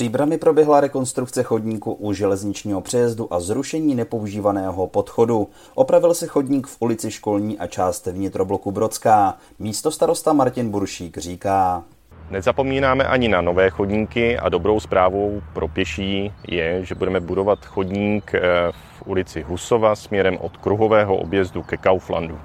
Příbrami 0.00 0.38
proběhla 0.38 0.80
rekonstrukce 0.80 1.42
chodníku 1.42 1.92
u 1.92 2.12
železničního 2.12 2.80
přejezdu 2.80 3.34
a 3.34 3.40
zrušení 3.40 3.94
nepoužívaného 3.94 4.86
podchodu. 4.86 5.48
Opravil 5.74 6.14
se 6.14 6.26
chodník 6.26 6.66
v 6.66 6.76
ulici 6.80 7.10
Školní 7.10 7.58
a 7.58 7.66
část 7.66 8.06
vnitrobloku 8.06 8.72
Brodská. 8.72 9.36
Místo 9.58 9.90
starosta 9.90 10.32
Martin 10.32 10.70
Buršík 10.70 11.18
říká. 11.18 11.84
Nezapomínáme 12.30 13.04
ani 13.04 13.28
na 13.28 13.40
nové 13.40 13.70
chodníky 13.70 14.38
a 14.38 14.48
dobrou 14.48 14.80
zprávou 14.80 15.42
pro 15.52 15.68
pěší 15.68 16.32
je, 16.48 16.84
že 16.84 16.94
budeme 16.94 17.20
budovat 17.20 17.66
chodník 17.66 18.34
eh, 18.34 18.40
v 18.72 19.06
ulici 19.06 19.42
Husova 19.42 19.96
směrem 19.96 20.38
od 20.40 20.56
kruhového 20.56 21.16
objezdu 21.16 21.62
ke 21.62 21.76
Kauflandu. 21.76 22.38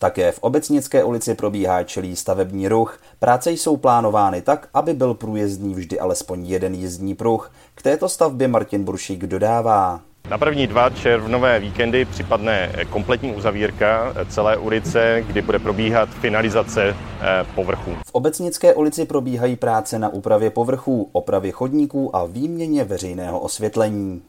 Také 0.00 0.32
v 0.32 0.38
Obecnické 0.38 1.04
ulici 1.04 1.34
probíhá 1.34 1.82
čelý 1.82 2.16
stavební 2.16 2.68
ruch. 2.68 3.00
Práce 3.18 3.50
jsou 3.50 3.76
plánovány 3.76 4.42
tak, 4.42 4.68
aby 4.74 4.94
byl 4.94 5.14
průjezdný 5.14 5.74
vždy 5.74 6.00
alespoň 6.00 6.46
jeden 6.46 6.74
jízdní 6.74 7.14
pruh. 7.14 7.52
K 7.74 7.82
této 7.82 8.08
stavbě 8.08 8.48
Martin 8.48 8.84
Buršík 8.84 9.26
dodává. 9.26 10.00
Na 10.30 10.38
první 10.38 10.66
dva 10.66 10.90
červnové 10.90 11.60
víkendy 11.60 12.04
připadne 12.04 12.72
kompletní 12.90 13.34
uzavírka 13.34 14.14
celé 14.28 14.56
ulice, 14.56 15.24
kdy 15.26 15.42
bude 15.42 15.58
probíhat 15.58 16.08
finalizace 16.08 16.96
eh, 17.20 17.46
povrchu. 17.54 17.90
V 18.06 18.10
Obecnické 18.12 18.74
ulici 18.74 19.04
probíhají 19.04 19.56
práce 19.56 19.98
na 19.98 20.08
úpravě 20.08 20.50
povrchů, 20.50 21.08
opravě 21.12 21.52
chodníků 21.52 22.16
a 22.16 22.26
výměně 22.26 22.84
veřejného 22.84 23.40
osvětlení. 23.40 24.22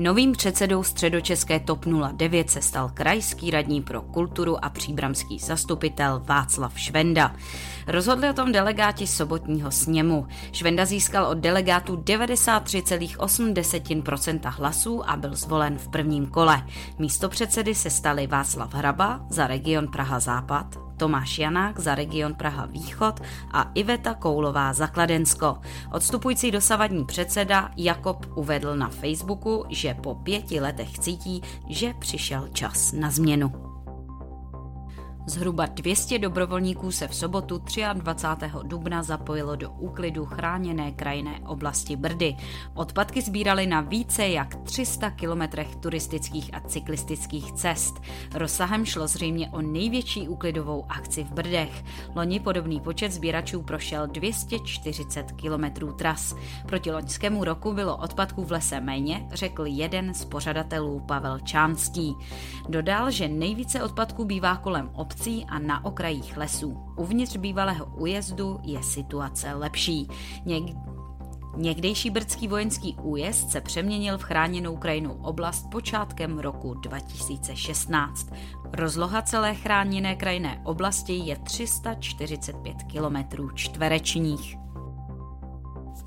Novým 0.00 0.32
předsedou 0.32 0.82
středočeské 0.82 1.60
TOP 1.60 1.84
09 2.12 2.50
se 2.50 2.62
stal 2.62 2.90
krajský 2.94 3.50
radní 3.50 3.82
pro 3.82 4.02
kulturu 4.02 4.64
a 4.64 4.68
příbramský 4.68 5.38
zastupitel 5.38 6.22
Václav 6.24 6.80
Švenda. 6.80 7.34
Rozhodli 7.86 8.30
o 8.30 8.32
tom 8.32 8.52
delegáti 8.52 9.06
sobotního 9.06 9.70
sněmu. 9.70 10.26
Švenda 10.52 10.84
získal 10.84 11.26
od 11.26 11.38
delegátů 11.38 11.96
93,8% 11.96 14.52
hlasů 14.56 15.10
a 15.10 15.16
byl 15.16 15.36
zvolen 15.36 15.78
v 15.78 15.88
prvním 15.88 16.26
kole. 16.26 16.66
Místo 16.98 17.28
předsedy 17.28 17.74
se 17.74 17.90
stali 17.90 18.26
Václav 18.26 18.74
Hraba 18.74 19.20
za 19.30 19.46
region 19.46 19.88
Praha 19.88 20.20
Západ, 20.20 20.87
Tomáš 20.98 21.38
Janák 21.38 21.78
za 21.80 21.94
region 21.94 22.34
Praha 22.34 22.66
Východ 22.66 23.20
a 23.52 23.70
Iveta 23.74 24.14
Koulová 24.14 24.72
za 24.72 24.86
Kladensko. 24.86 25.58
Odstupující 25.92 26.50
dosavadní 26.50 27.04
předseda 27.04 27.70
Jakob 27.76 28.26
uvedl 28.34 28.76
na 28.76 28.88
Facebooku, 28.88 29.64
že 29.68 29.94
po 29.94 30.14
pěti 30.14 30.60
letech 30.60 30.98
cítí, 30.98 31.42
že 31.68 31.94
přišel 31.98 32.48
čas 32.52 32.92
na 32.92 33.10
změnu. 33.10 33.67
Zhruba 35.28 35.66
200 35.66 36.18
dobrovolníků 36.18 36.92
se 36.92 37.08
v 37.08 37.14
sobotu 37.14 37.62
23. 37.94 38.50
dubna 38.62 39.02
zapojilo 39.02 39.56
do 39.56 39.70
úklidu 39.70 40.26
chráněné 40.26 40.92
krajinné 40.92 41.40
oblasti 41.46 41.96
Brdy. 41.96 42.36
Odpadky 42.74 43.22
sbírali 43.22 43.66
na 43.66 43.80
více 43.80 44.28
jak 44.28 44.54
300 44.54 45.10
kilometrech 45.10 45.76
turistických 45.76 46.54
a 46.54 46.60
cyklistických 46.60 47.52
cest. 47.52 47.94
Rozsahem 48.34 48.84
šlo 48.84 49.06
zřejmě 49.06 49.50
o 49.50 49.62
největší 49.62 50.28
úklidovou 50.28 50.84
akci 50.88 51.24
v 51.24 51.32
Brdech. 51.32 51.84
Loni 52.14 52.40
podobný 52.40 52.80
počet 52.80 53.12
sběračů 53.12 53.62
prošel 53.62 54.06
240 54.06 55.32
kilometrů 55.32 55.92
tras. 55.92 56.34
Proti 56.66 56.90
loňskému 56.90 57.44
roku 57.44 57.72
bylo 57.72 57.96
odpadků 57.96 58.44
v 58.44 58.52
lese 58.52 58.80
méně, 58.80 59.28
řekl 59.32 59.66
jeden 59.66 60.14
z 60.14 60.24
pořadatelů 60.24 61.00
Pavel 61.00 61.38
Čánský. 61.38 62.16
Dodal, 62.68 63.10
že 63.10 63.28
nejvíce 63.28 63.82
odpadků 63.82 64.24
bývá 64.24 64.56
kolem 64.56 64.90
obce 64.92 65.17
obcí 65.18 65.44
a 65.48 65.58
na 65.58 65.84
okrajích 65.84 66.36
lesů. 66.36 66.76
Uvnitř 66.96 67.36
bývalého 67.36 67.86
újezdu 67.86 68.60
je 68.62 68.82
situace 68.82 69.54
lepší. 69.54 70.08
Něk- 70.46 70.76
Někdejší 71.56 72.10
brdský 72.10 72.48
vojenský 72.48 72.96
újezd 73.02 73.50
se 73.50 73.60
přeměnil 73.60 74.18
v 74.18 74.22
chráněnou 74.22 74.76
krajinu 74.76 75.12
oblast 75.12 75.70
počátkem 75.70 76.38
roku 76.38 76.74
2016. 76.74 78.30
Rozloha 78.72 79.22
celé 79.22 79.54
chráněné 79.54 80.16
krajinné 80.16 80.62
oblasti 80.64 81.12
je 81.12 81.36
345 81.36 82.76
km 82.82 83.48
čtverečních. 83.54 84.56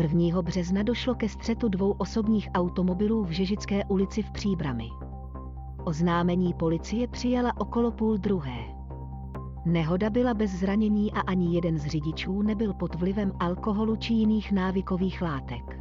1. 0.00 0.42
března 0.42 0.82
došlo 0.82 1.14
ke 1.14 1.28
střetu 1.28 1.68
dvou 1.68 1.90
osobních 1.90 2.48
automobilů 2.54 3.24
v 3.24 3.30
Žežické 3.30 3.84
ulici 3.84 4.22
v 4.22 4.30
Příbrami. 4.30 4.88
Oznámení 5.84 6.54
policie 6.54 7.08
přijala 7.08 7.52
okolo 7.60 7.90
půl 7.90 8.18
druhé. 8.18 8.58
Nehoda 9.64 10.10
byla 10.10 10.34
bez 10.34 10.50
zranění 10.50 11.12
a 11.12 11.20
ani 11.20 11.54
jeden 11.54 11.78
z 11.78 11.86
řidičů 11.86 12.42
nebyl 12.42 12.74
pod 12.74 12.94
vlivem 12.94 13.32
alkoholu 13.40 13.96
či 13.96 14.14
jiných 14.14 14.52
návykových 14.52 15.22
látek. 15.22 15.80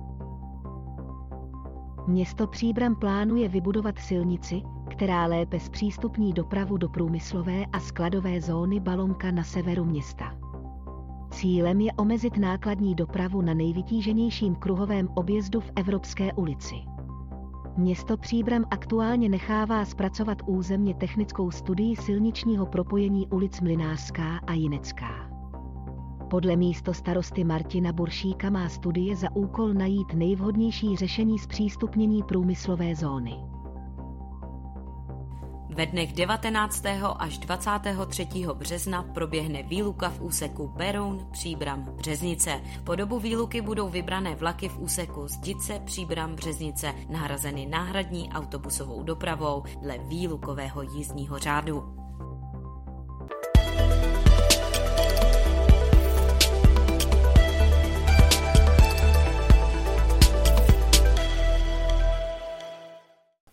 Město 2.07 2.47
Příbram 2.47 2.95
plánuje 2.95 3.49
vybudovat 3.49 3.99
silnici, 3.99 4.61
která 4.89 5.25
lépe 5.25 5.59
zpřístupní 5.59 6.33
dopravu 6.33 6.77
do 6.77 6.89
průmyslové 6.89 7.65
a 7.73 7.79
skladové 7.79 8.41
zóny 8.41 8.79
Balonka 8.79 9.31
na 9.31 9.43
severu 9.43 9.85
města. 9.85 10.46
Cílem 11.37 11.81
je 11.81 11.91
omezit 11.93 12.37
nákladní 12.37 12.95
dopravu 12.95 13.41
na 13.41 13.53
nejvytíženějším 13.53 14.55
kruhovém 14.55 15.09
objezdu 15.15 15.59
v 15.59 15.71
Evropské 15.75 16.33
ulici. 16.33 16.75
Město 17.77 18.17
Příbram 18.17 18.65
aktuálně 18.71 19.29
nechává 19.29 19.85
zpracovat 19.85 20.37
územně 20.45 20.93
technickou 20.93 21.51
studii 21.51 21.95
silničního 21.95 22.65
propojení 22.65 23.27
ulic 23.27 23.61
Mlinářská 23.61 24.37
a 24.37 24.53
Jinecká. 24.53 25.29
Podle 26.29 26.55
místo 26.55 26.93
starosty 26.93 27.43
Martina 27.43 27.93
Buršíka 27.93 28.49
má 28.49 28.69
studie 28.69 29.15
za 29.15 29.35
úkol 29.35 29.73
najít 29.73 30.13
nejvhodnější 30.13 30.95
řešení 30.95 31.39
zpřístupnění 31.39 32.23
průmyslové 32.23 32.95
zóny. 32.95 33.33
Ve 35.77 35.85
dnech 35.85 36.13
19. 36.13 36.83
až 37.19 37.37
23. 37.37 38.27
března 38.53 39.03
proběhne 39.03 39.63
výluka 39.63 40.09
v 40.09 40.21
úseku 40.21 40.67
Beroun, 40.67 41.27
Příbram, 41.31 41.83
Březnice. 41.83 42.61
Po 42.83 42.95
dobu 42.95 43.19
výluky 43.19 43.61
budou 43.61 43.89
vybrané 43.89 44.35
vlaky 44.35 44.69
v 44.69 44.79
úseku 44.79 45.27
Zdice, 45.27 45.81
Příbram, 45.85 46.35
Březnice 46.35 46.93
nahrazeny 47.09 47.65
náhradní 47.65 48.29
autobusovou 48.29 49.03
dopravou 49.03 49.63
dle 49.81 49.97
výlukového 49.97 50.81
jízdního 50.81 51.39
řádu. 51.39 52.06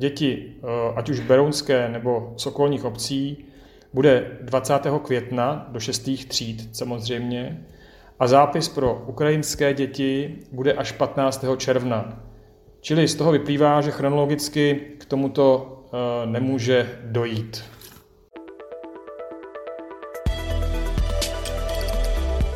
děti, 0.00 0.52
eh, 0.56 0.66
ať 0.96 1.08
už 1.10 1.20
berounské 1.20 1.88
nebo 1.88 2.34
z 2.36 2.46
okolních 2.46 2.84
obcí, 2.84 3.44
bude 3.92 4.38
20. 4.42 4.98
května 4.98 5.66
do 5.68 5.80
6. 5.80 6.26
tříd 6.28 6.76
samozřejmě 6.76 7.64
a 8.18 8.26
zápis 8.26 8.68
pro 8.68 9.04
ukrajinské 9.06 9.74
děti 9.74 10.38
bude 10.52 10.72
až 10.72 10.92
15. 10.92 11.56
června. 11.56 12.22
Čili 12.80 13.08
z 13.08 13.14
toho 13.14 13.32
vyplývá, 13.32 13.80
že 13.80 13.90
chronologicky 13.90 14.80
k 14.98 15.04
tomuto 15.04 15.76
eh, 15.92 16.26
nemůže 16.26 16.98
dojít. 17.04 17.64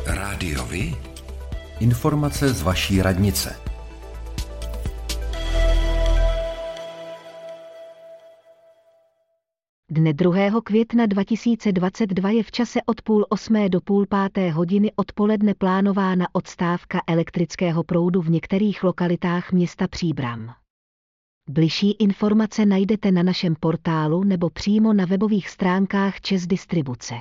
Rádiovi? 0.05 0.93
Informace 1.79 2.49
z 2.49 2.61
vaší 2.61 3.01
radnice. 3.01 3.74
Dne 9.95 10.13
2. 10.13 10.61
května 10.63 11.05
2022 11.05 12.29
je 12.29 12.43
v 12.43 12.51
čase 12.51 12.79
od 12.85 13.01
půl 13.01 13.25
osmé 13.29 13.69
do 13.69 13.81
půl 13.81 14.05
páté 14.05 14.49
hodiny 14.49 14.91
odpoledne 14.95 15.53
plánována 15.53 16.25
odstávka 16.33 17.01
elektrického 17.07 17.83
proudu 17.83 18.21
v 18.21 18.29
některých 18.29 18.83
lokalitách 18.83 19.51
města 19.51 19.87
Příbram. 19.87 20.53
Bližší 21.49 21.91
informace 21.91 22.65
najdete 22.65 23.11
na 23.11 23.23
našem 23.23 23.55
portálu 23.59 24.23
nebo 24.23 24.49
přímo 24.49 24.93
na 24.93 25.05
webových 25.05 25.49
stránkách 25.49 26.21
Čes 26.21 26.47
Distribuce. 26.47 27.15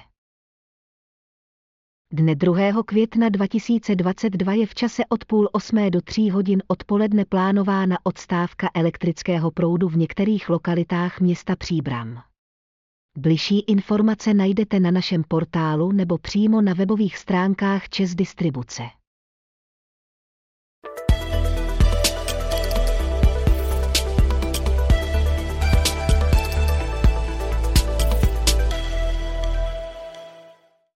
Dne 2.12 2.34
2. 2.34 2.82
května 2.86 3.28
2022 3.28 4.52
je 4.52 4.66
v 4.66 4.74
čase 4.74 5.02
od 5.08 5.24
půl 5.24 5.48
osmé 5.52 5.90
do 5.90 6.00
tří 6.00 6.30
hodin 6.30 6.62
odpoledne 6.66 7.24
plánována 7.24 7.98
odstávka 8.02 8.70
elektrického 8.74 9.50
proudu 9.50 9.88
v 9.88 9.96
některých 9.96 10.48
lokalitách 10.48 11.20
města 11.20 11.56
Příbram. 11.56 12.22
Bližší 13.18 13.60
informace 13.60 14.34
najdete 14.34 14.80
na 14.80 14.90
našem 14.90 15.24
portálu 15.28 15.92
nebo 15.92 16.18
přímo 16.18 16.60
na 16.60 16.74
webových 16.74 17.18
stránkách 17.18 17.88
Čes 17.88 18.14
Distribuce. 18.14 18.82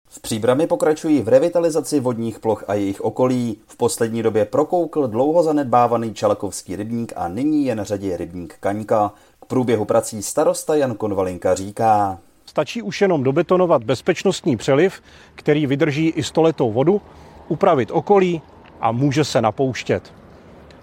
V 0.09 0.21
Příbrami 0.21 0.67
pokračují 0.67 1.23
v 1.23 1.29
revitalizaci 1.29 2.01
vodních 2.01 2.39
ploch 2.39 2.65
a 2.69 2.75
jejich 2.75 3.01
okolí. 3.01 3.57
V 3.67 3.77
poslední 3.77 4.23
době 4.23 4.45
prokoukl 4.45 5.07
dlouho 5.07 5.43
zanedbávaný 5.43 6.15
Čalakovský 6.15 6.77
rybník 6.77 7.13
a 7.17 7.29
nyní 7.29 7.65
je 7.65 7.75
na 7.75 7.85
řadě 7.85 8.17
rybník 8.17 8.55
Kaňka. 8.61 9.13
Průběhu 9.49 9.85
prací 9.85 10.23
starosta 10.23 10.75
Jan 10.75 10.95
Konvalinka 10.95 11.55
říká. 11.55 12.19
Stačí 12.47 12.83
už 12.83 13.00
jenom 13.00 13.23
dobetonovat 13.23 13.85
bezpečnostní 13.85 14.57
přeliv, 14.57 15.02
který 15.35 15.67
vydrží 15.67 16.09
i 16.09 16.23
stoletou 16.23 16.73
vodu, 16.73 17.00
upravit 17.49 17.90
okolí 17.90 18.43
a 18.81 18.93
může 18.93 19.25
se 19.25 19.43
napouštět. 19.43 20.12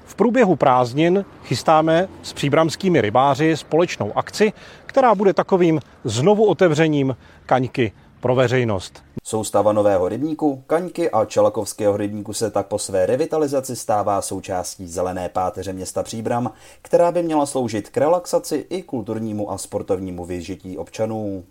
V 0.06 0.16
průběhu 0.16 0.56
prázdnin 0.56 1.26
chystáme 1.44 2.08
s 2.24 2.34
příbramskými 2.34 3.02
rybáři 3.02 3.58
společnou 3.58 4.18
akci, 4.18 4.54
která 4.86 5.16
bude 5.16 5.34
takovým 5.34 5.80
znovu 6.04 6.46
otevřením 6.46 7.18
kaňky 7.46 7.92
pro 8.26 8.36
veřejnost. 8.36 9.04
Soustava 9.24 9.74
nového 9.74 10.10
rybníku, 10.10 10.64
Kaňky 10.68 11.12
a 11.12 11.26
Čelakovského 11.26 11.98
rybníku 11.98 12.34
se 12.34 12.52
tak 12.52 12.68
po 12.68 12.80
své 12.80 13.06
revitalizaci 13.06 13.76
stává 13.76 14.22
součástí 14.22 14.88
zelené 14.88 15.30
páteře 15.30 15.74
města 15.74 16.04
Příbram, 16.04 16.52
která 16.82 17.12
by 17.12 17.24
měla 17.24 17.46
sloužit 17.46 17.90
k 17.90 17.98
relaxaci 17.98 18.66
i 18.70 18.82
kulturnímu 18.82 19.52
a 19.52 19.58
sportovnímu 19.58 20.26
vyžití 20.26 20.78
občanů. 20.78 21.44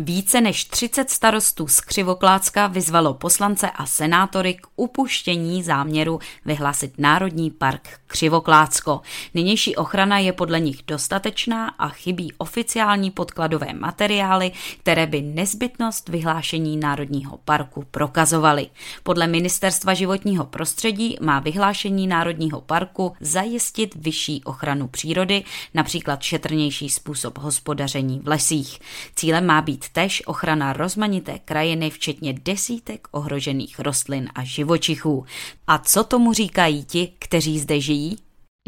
Více 0.00 0.40
než 0.40 0.64
30 0.64 1.10
starostů 1.10 1.68
z 1.68 1.80
Křivoklácka 1.80 2.66
vyzvalo 2.66 3.14
poslance 3.14 3.70
a 3.70 3.86
senátory 3.86 4.54
k 4.54 4.66
upuštění 4.76 5.62
záměru 5.62 6.20
vyhlásit 6.44 6.92
Národní 6.98 7.50
park 7.50 7.88
Křivoklácko. 8.06 9.00
Nynější 9.34 9.76
ochrana 9.76 10.18
je 10.18 10.32
podle 10.32 10.60
nich 10.60 10.82
dostatečná 10.86 11.68
a 11.68 11.88
chybí 11.88 12.32
oficiální 12.38 13.10
podkladové 13.10 13.72
materiály, 13.72 14.52
které 14.80 15.06
by 15.06 15.22
nezbytnost 15.22 16.08
vyhlášení 16.08 16.76
Národního 16.76 17.38
parku 17.44 17.84
prokazovaly. 17.90 18.66
Podle 19.02 19.26
Ministerstva 19.26 19.94
životního 19.94 20.46
prostředí 20.46 21.16
má 21.20 21.40
vyhlášení 21.40 22.06
Národního 22.06 22.60
parku 22.60 23.12
zajistit 23.20 23.94
vyšší 23.94 24.44
ochranu 24.44 24.88
přírody, 24.88 25.44
například 25.74 26.22
šetrnější 26.22 26.90
způsob 26.90 27.38
hospodaření 27.38 28.20
v 28.20 28.28
lesích. 28.28 28.78
Cílem 29.14 29.46
má 29.46 29.62
být 29.62 29.87
tež 29.92 30.22
ochrana 30.26 30.72
rozmanité 30.72 31.38
krajiny, 31.38 31.90
včetně 31.90 32.32
desítek 32.32 33.08
ohrožených 33.10 33.78
rostlin 33.78 34.28
a 34.34 34.44
živočichů. 34.44 35.24
A 35.66 35.78
co 35.78 36.04
tomu 36.04 36.32
říkají 36.32 36.84
ti, 36.84 37.12
kteří 37.18 37.58
zde 37.58 37.80
žijí? 37.80 38.16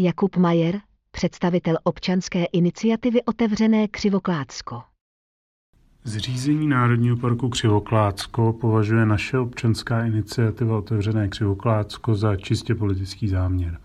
Jakub 0.01 0.37
Majer, 0.37 0.81
představitel 1.11 1.79
občanské 1.85 2.45
iniciativy 2.45 3.23
Otevřené 3.23 3.89
Křivoklácko. 3.89 4.83
Zřízení 6.05 6.67
Národního 6.67 7.17
parku 7.17 7.49
Křivoklácko 7.49 8.53
považuje 8.53 9.07
naše 9.07 9.39
občanská 9.39 10.05
iniciativa 10.05 10.79
Otevřené 10.79 11.29
Křivoklácko 11.29 12.15
za 12.15 12.37
čistě 12.37 12.75
politický 12.75 13.29
záměr. 13.29 13.81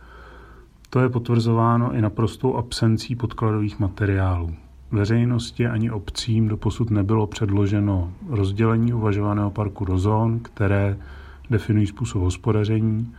To 0.89 0.99
je 0.99 1.09
potvrzováno 1.09 1.93
i 1.93 2.01
naprostou 2.01 2.55
absencí 2.55 3.15
podkladových 3.15 3.79
materiálů. 3.79 4.55
Veřejnosti 4.95 5.67
ani 5.67 5.91
obcím 5.91 6.47
doposud 6.47 6.89
nebylo 6.89 7.27
předloženo 7.27 8.13
rozdělení 8.29 8.93
uvažovaného 8.93 9.51
parku 9.51 9.85
do 9.85 9.97
zón, 9.97 10.39
které 10.39 10.97
definují 11.49 11.87
způsob 11.87 12.21
hospodaření, 12.21 13.13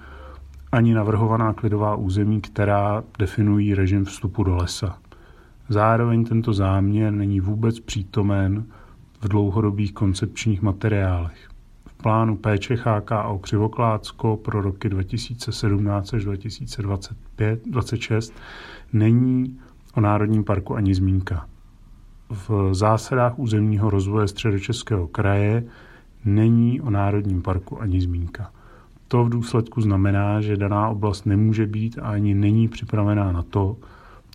ani 0.73 0.95
navrhovaná 0.95 1.53
klidová 1.53 1.97
území, 1.97 2.41
která 2.41 3.05
definují 3.19 3.75
režim 3.75 4.05
vstupu 4.05 4.45
do 4.45 4.57
lesa. 4.57 4.99
Zároveň 5.69 6.25
tento 6.25 6.53
záměr 6.53 7.13
není 7.13 7.41
vůbec 7.41 7.81
přítomen 7.81 8.65
v 9.21 9.29
dlouhodobých 9.29 9.93
koncepčních 9.93 10.63
materiálech. 10.63 11.49
V 11.87 11.95
plánu 11.95 12.37
péče 12.37 12.75
HKO 12.75 13.39
Křivoklácko 13.39 14.37
pro 14.37 14.63
roky 14.63 14.89
2017 14.89 16.15
až 16.15 16.25
2026 16.25 18.35
není 18.93 19.59
o 19.95 20.01
Národním 20.01 20.45
parku 20.45 20.75
ani 20.75 20.95
zmínka 20.95 21.47
v 22.31 22.75
zásadách 22.75 23.39
územního 23.39 23.91
rozvoje 23.91 24.29
středočeského 24.29 25.09
kraje 25.09 25.65
není 26.25 26.81
o 26.81 26.91
Národním 26.91 27.43
parku 27.43 27.81
ani 27.83 28.01
zmínka. 28.01 28.51
To 29.09 29.25
v 29.25 29.29
důsledku 29.29 29.81
znamená, 29.81 30.41
že 30.41 30.57
daná 30.57 30.89
oblast 30.89 31.27
nemůže 31.27 31.67
být 31.67 31.99
a 31.99 32.03
ani 32.03 32.35
není 32.35 32.69
připravená 32.69 33.33
na 33.33 33.43
to, 33.43 33.77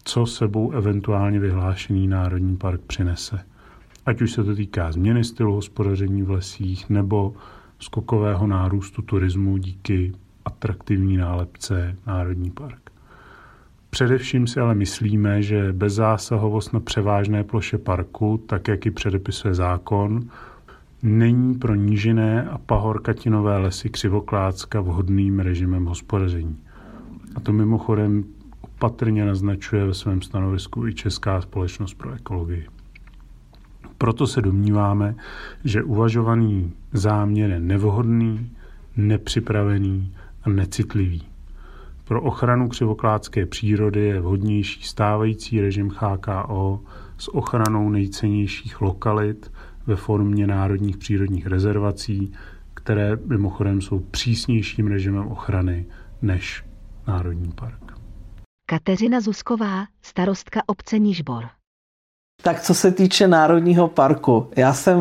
co 0.03 0.25
sebou 0.25 0.71
eventuálně 0.71 1.39
vyhlášený 1.39 2.07
Národní 2.07 2.57
park 2.57 2.81
přinese. 2.81 3.39
Ať 4.05 4.21
už 4.21 4.31
se 4.31 4.43
to 4.43 4.55
týká 4.55 4.91
změny 4.91 5.23
stylu 5.23 5.53
hospodaření 5.53 6.23
v 6.23 6.31
lesích 6.31 6.89
nebo 6.89 7.33
skokového 7.79 8.47
nárůstu 8.47 9.01
turismu 9.01 9.57
díky 9.57 10.13
atraktivní 10.45 11.17
nálepce 11.17 11.95
Národní 12.07 12.51
park. 12.51 12.90
Především 13.91 14.47
si 14.47 14.59
ale 14.59 14.75
myslíme, 14.75 15.41
že 15.43 15.73
bezzásahovost 15.73 16.73
na 16.73 16.79
převážné 16.79 17.43
ploše 17.43 17.77
parku, 17.77 18.43
tak 18.47 18.67
jak 18.67 18.85
ji 18.85 18.91
předepisuje 18.91 19.53
zákon, 19.53 20.21
není 21.03 21.55
pro 21.55 21.75
nížiné 21.75 22.43
a 22.43 22.57
pahorkatinové 22.57 23.57
lesy 23.57 23.89
Křivoklácka 23.89 24.81
vhodným 24.81 25.39
režimem 25.39 25.85
hospodaření. 25.85 26.57
A 27.35 27.39
to 27.39 27.53
mimochodem 27.53 28.23
opatrně 28.61 29.25
naznačuje 29.25 29.85
ve 29.85 29.93
svém 29.93 30.21
stanovisku 30.21 30.87
i 30.87 30.93
Česká 30.93 31.41
společnost 31.41 31.93
pro 31.93 32.13
ekologii. 32.13 32.67
Proto 33.97 34.27
se 34.27 34.41
domníváme, 34.41 35.15
že 35.63 35.83
uvažovaný 35.83 36.73
záměr 36.93 37.49
je 37.49 37.59
nevhodný, 37.59 38.49
nepřipravený 38.97 40.13
a 40.43 40.49
necitlivý. 40.49 41.30
Pro 42.11 42.21
ochranu 42.21 42.69
křivokládské 42.69 43.45
přírody 43.45 44.01
je 44.01 44.21
vhodnější 44.21 44.83
stávající 44.83 45.61
režim 45.61 45.91
HKO 45.97 46.79
s 47.17 47.35
ochranou 47.35 47.89
nejcennějších 47.89 48.81
lokalit 48.81 49.51
ve 49.87 49.95
formě 49.95 50.47
národních 50.47 50.97
přírodních 50.97 51.47
rezervací, 51.47 52.33
které 52.73 53.17
mimochodem 53.25 53.81
jsou 53.81 53.99
přísnějším 53.99 54.87
režimem 54.87 55.27
ochrany 55.27 55.85
než 56.21 56.65
Národní 57.07 57.51
park. 57.51 57.97
Kateřina 58.65 59.21
Zusková, 59.21 59.85
starostka 60.01 60.61
obce 60.65 60.99
Nižbor. 60.99 61.43
Tak 62.41 62.61
co 62.61 62.73
se 62.73 62.91
týče 62.91 63.27
Národního 63.27 63.87
parku, 63.87 64.51
já 64.55 64.73
jsem 64.73 64.99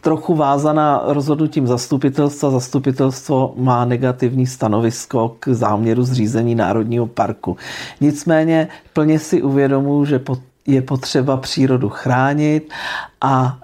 trochu 0.00 0.34
vázaná 0.34 1.02
rozhodnutím 1.06 1.66
zastupitelstva. 1.66 2.50
Zastupitelstvo 2.50 3.54
má 3.56 3.84
negativní 3.84 4.46
stanovisko 4.46 5.36
k 5.40 5.48
záměru 5.48 6.02
zřízení 6.02 6.54
Národního 6.54 7.06
parku. 7.06 7.56
Nicméně 8.00 8.68
plně 8.92 9.18
si 9.18 9.42
uvědomuji, 9.42 10.04
že 10.04 10.20
je 10.66 10.82
potřeba 10.82 11.36
přírodu 11.36 11.88
chránit 11.88 12.72
a 13.20 13.58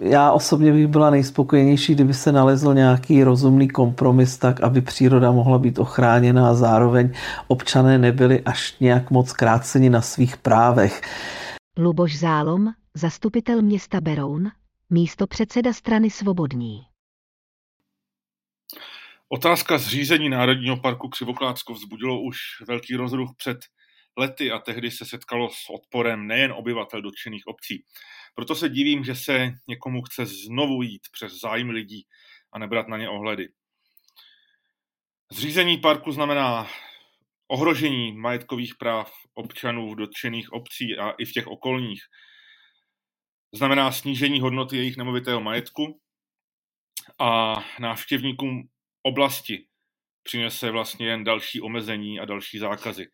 já 0.00 0.32
osobně 0.32 0.72
bych 0.72 0.86
byla 0.86 1.10
nejspokojenější, 1.10 1.94
kdyby 1.94 2.14
se 2.14 2.32
nalezl 2.32 2.74
nějaký 2.74 3.24
rozumný 3.24 3.68
kompromis 3.68 4.38
tak, 4.38 4.60
aby 4.60 4.80
příroda 4.80 5.32
mohla 5.32 5.58
být 5.58 5.78
ochráněna 5.78 6.50
a 6.50 6.54
zároveň 6.54 7.10
občané 7.48 7.98
nebyli 7.98 8.40
až 8.40 8.76
nějak 8.80 9.10
moc 9.10 9.32
kráceni 9.32 9.90
na 9.90 10.00
svých 10.00 10.36
právech. 10.36 11.02
Luboš 11.78 12.18
Zálom, 12.18 12.68
zastupitel 12.94 13.62
města 13.62 14.00
Beroun, 14.00 14.50
místo 14.90 15.26
předseda 15.26 15.72
strany 15.72 16.10
Svobodní. 16.10 16.80
Otázka 19.28 19.78
zřízení 19.78 20.28
Národního 20.28 20.76
parku 20.76 21.08
Křivoklátsko 21.08 21.74
vzbudilo 21.74 22.22
už 22.22 22.38
velký 22.68 22.96
rozruch 22.96 23.30
před 23.36 23.58
lety 24.18 24.50
a 24.50 24.58
tehdy 24.58 24.90
se 24.90 25.04
setkalo 25.04 25.50
s 25.50 25.70
odporem 25.70 26.26
nejen 26.26 26.52
obyvatel 26.52 27.02
dotčených 27.02 27.46
obcí. 27.46 27.84
Proto 28.34 28.54
se 28.54 28.68
divím, 28.68 29.04
že 29.04 29.14
se 29.14 29.52
někomu 29.68 30.02
chce 30.02 30.26
znovu 30.26 30.82
jít 30.82 31.02
přes 31.12 31.40
zájmy 31.40 31.72
lidí 31.72 32.06
a 32.52 32.58
nebrat 32.58 32.88
na 32.88 32.96
ně 32.98 33.08
ohledy. 33.08 33.48
Zřízení 35.32 35.78
parku 35.78 36.12
znamená 36.12 36.68
ohrožení 37.48 38.12
majetkových 38.12 38.74
práv 38.74 39.12
občanů 39.34 39.90
v 39.90 39.96
dotčených 39.96 40.52
obcí 40.52 40.98
a 40.98 41.10
i 41.10 41.24
v 41.24 41.32
těch 41.32 41.46
okolních. 41.46 42.02
Znamená 43.56 43.92
snížení 43.92 44.40
hodnoty 44.40 44.76
jejich 44.76 44.96
nemovitého 44.96 45.40
majetku 45.40 46.00
a 47.18 47.54
návštěvníkům 47.80 48.68
oblasti 49.02 49.68
přinese 50.22 50.70
vlastně 50.70 51.06
jen 51.06 51.24
další 51.24 51.60
omezení 51.60 52.20
a 52.20 52.24
další 52.24 52.58
zákazy. 52.58 53.06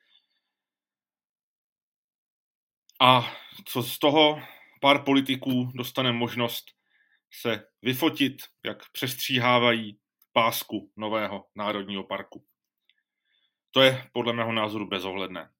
A 3.01 3.33
co 3.65 3.83
z 3.83 3.99
toho 3.99 4.43
pár 4.81 5.05
politiků 5.05 5.71
dostane 5.75 6.13
možnost 6.13 6.65
se 7.41 7.65
vyfotit, 7.83 8.37
jak 8.65 8.93
přestříhávají 8.93 9.99
pásku 10.33 10.93
nového 10.97 11.47
národního 11.57 12.05
parku. 12.05 12.47
To 13.71 13.81
je 13.83 14.11
podle 14.13 14.33
mého 14.33 14.53
názoru 14.53 14.89
bezohledné. 14.89 15.51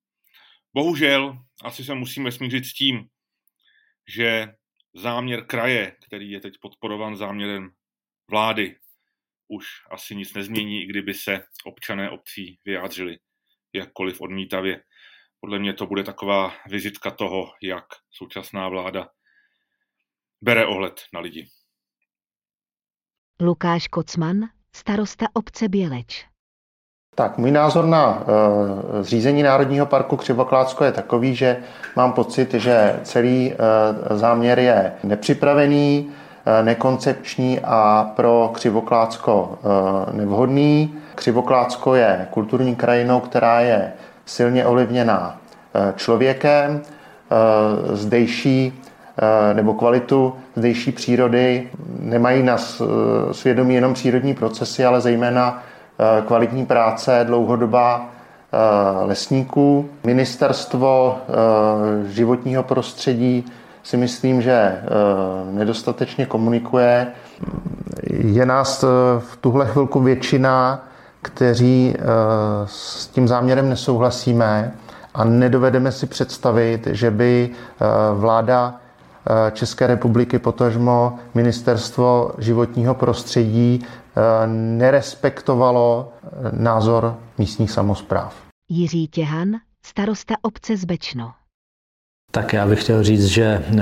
Bohužel 0.75 1.39
asi 1.65 1.85
se 1.85 1.95
musíme 1.95 2.33
smířit 2.33 2.65
s 2.65 2.75
tím, 2.75 3.09
že 4.09 4.55
záměr 4.95 5.47
kraje, 5.47 5.97
který 6.07 6.31
je 6.31 6.41
teď 6.41 6.55
podporovan 6.61 7.17
záměrem 7.17 7.71
vlády, 8.31 8.79
už 9.49 9.67
asi 9.91 10.15
nic 10.15 10.35
nezmění, 10.35 10.83
i 10.83 10.87
kdyby 10.87 11.15
se 11.15 11.41
občané 11.65 12.11
obcí 12.11 12.61
vyjádřili 12.65 13.19
jakkoliv 13.73 14.21
odmítavě. 14.21 14.83
Podle 15.41 15.59
mě 15.59 15.75
to 15.75 15.87
bude 15.87 16.03
taková 16.03 16.55
vizitka 16.69 17.11
toho, 17.11 17.53
jak 17.63 17.85
současná 18.11 18.69
vláda 18.69 19.09
bere 20.43 20.67
ohled 20.67 21.01
na 21.15 21.21
lidi. 21.21 21.49
Lukáš 23.41 23.89
Kocman, 23.89 24.41
starosta 24.77 25.27
obce 25.33 25.69
Běleč. 25.69 26.32
Tak, 27.15 27.39
můj 27.39 27.51
názor 27.51 27.85
na 27.87 28.09
uh, 28.09 29.03
zřízení 29.03 29.43
Národního 29.43 29.87
parku 29.87 30.17
Křivoklácko 30.17 30.85
je 30.85 30.93
takový, 30.93 31.35
že 31.35 31.57
mám 31.97 32.13
pocit, 32.13 32.55
že 32.55 33.01
celý 33.03 33.53
uh, 34.11 34.17
záměr 34.17 34.59
je 34.59 34.93
nepřipravený, 35.05 36.07
uh, 36.09 36.65
nekoncepční 36.65 37.61
a 37.65 38.11
pro 38.17 38.51
Křivoklácko 38.55 39.59
uh, 39.63 40.15
nevhodný. 40.17 40.95
Křivoklácko 41.15 41.95
je 41.95 42.27
kulturní 42.31 42.77
krajinou, 42.77 43.21
která 43.21 43.61
je 43.61 43.93
silně 44.27 44.67
ovlivněná 44.67 45.37
uh, 45.75 45.97
člověkem. 45.97 46.81
Uh, 46.81 47.95
zdejší 47.95 48.83
nebo 49.53 49.75
kvalitu 49.75 50.35
zdejší 50.57 50.93
přírody 50.93 51.71
nemají 52.01 52.43
na 52.43 52.57
svědomí 53.33 53.75
jenom 53.75 53.95
přírodní 53.95 54.35
procesy, 54.35 54.85
ale 54.85 55.01
zejména 55.01 55.63
kvalitní 56.27 56.67
práce 56.67 57.21
dlouhodobá 57.25 58.07
eh, 58.07 59.07
lesníků. 59.07 59.89
Ministerstvo 60.05 61.19
eh, 61.19 62.09
životního 62.09 62.63
prostředí 62.63 63.45
si 63.83 63.97
myslím, 63.97 64.43
že 64.43 64.83
nedostatečně 65.51 66.27
komunikuje. 66.27 67.07
Je 68.11 68.47
nás 68.47 68.83
v 69.19 69.37
tuhle 69.41 69.67
chvilku 69.67 70.01
většina, 70.01 70.85
kteří 71.23 71.97
s 72.65 73.07
tím 73.07 73.29
záměrem 73.29 73.69
nesouhlasíme 73.69 74.75
a 75.15 75.25
nedovedeme 75.25 75.93
si 75.93 76.07
představit, 76.07 76.87
že 76.87 77.11
by 77.11 77.51
vláda 78.15 78.81
České 79.53 79.87
republiky, 79.87 80.39
potažmo 80.39 81.19
Ministerstvo 81.35 82.31
životního 82.39 82.95
prostředí 82.95 83.85
Eh, 84.17 84.47
nerespektovalo 84.47 86.13
eh, 86.13 86.29
názor 86.53 87.19
místních 87.39 87.71
samozpráv. 87.71 88.37
Jiří 88.71 89.09
Těhan, 89.09 89.51
starosta 89.87 90.35
obce 90.43 90.77
Zbečno. 90.77 91.33
Tak 92.35 92.53
já 92.53 92.67
bych 92.67 92.83
chtěl 92.83 93.03
říct, 93.03 93.27
že 93.27 93.63
uh, 93.73 93.81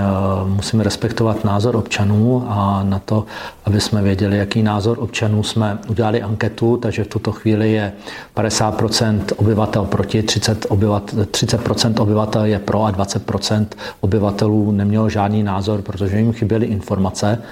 musíme 0.48 0.84
respektovat 0.84 1.44
názor 1.44 1.76
občanů 1.76 2.46
a 2.48 2.82
na 2.82 2.98
to, 2.98 3.24
aby 3.64 3.80
jsme 3.80 4.02
věděli, 4.02 4.38
jaký 4.38 4.62
názor 4.62 4.98
občanů 5.00 5.42
jsme 5.42 5.78
udělali 5.88 6.22
anketu, 6.22 6.76
takže 6.76 7.04
v 7.04 7.08
tuto 7.08 7.32
chvíli 7.32 7.72
je 7.72 7.92
50% 8.36 9.20
obyvatel 9.36 9.84
proti, 9.84 10.22
30%, 10.22 10.56
obyvatel, 10.68 11.24
30% 11.24 12.02
obyvatel 12.02 12.44
je 12.44 12.58
pro 12.58 12.84
a 12.84 12.92
20% 12.92 13.66
obyvatelů 14.00 14.72
nemělo 14.72 15.08
žádný 15.08 15.42
názor, 15.42 15.82
protože 15.82 16.18
jim 16.18 16.32
chyběly 16.32 16.66
informace. 16.66 17.42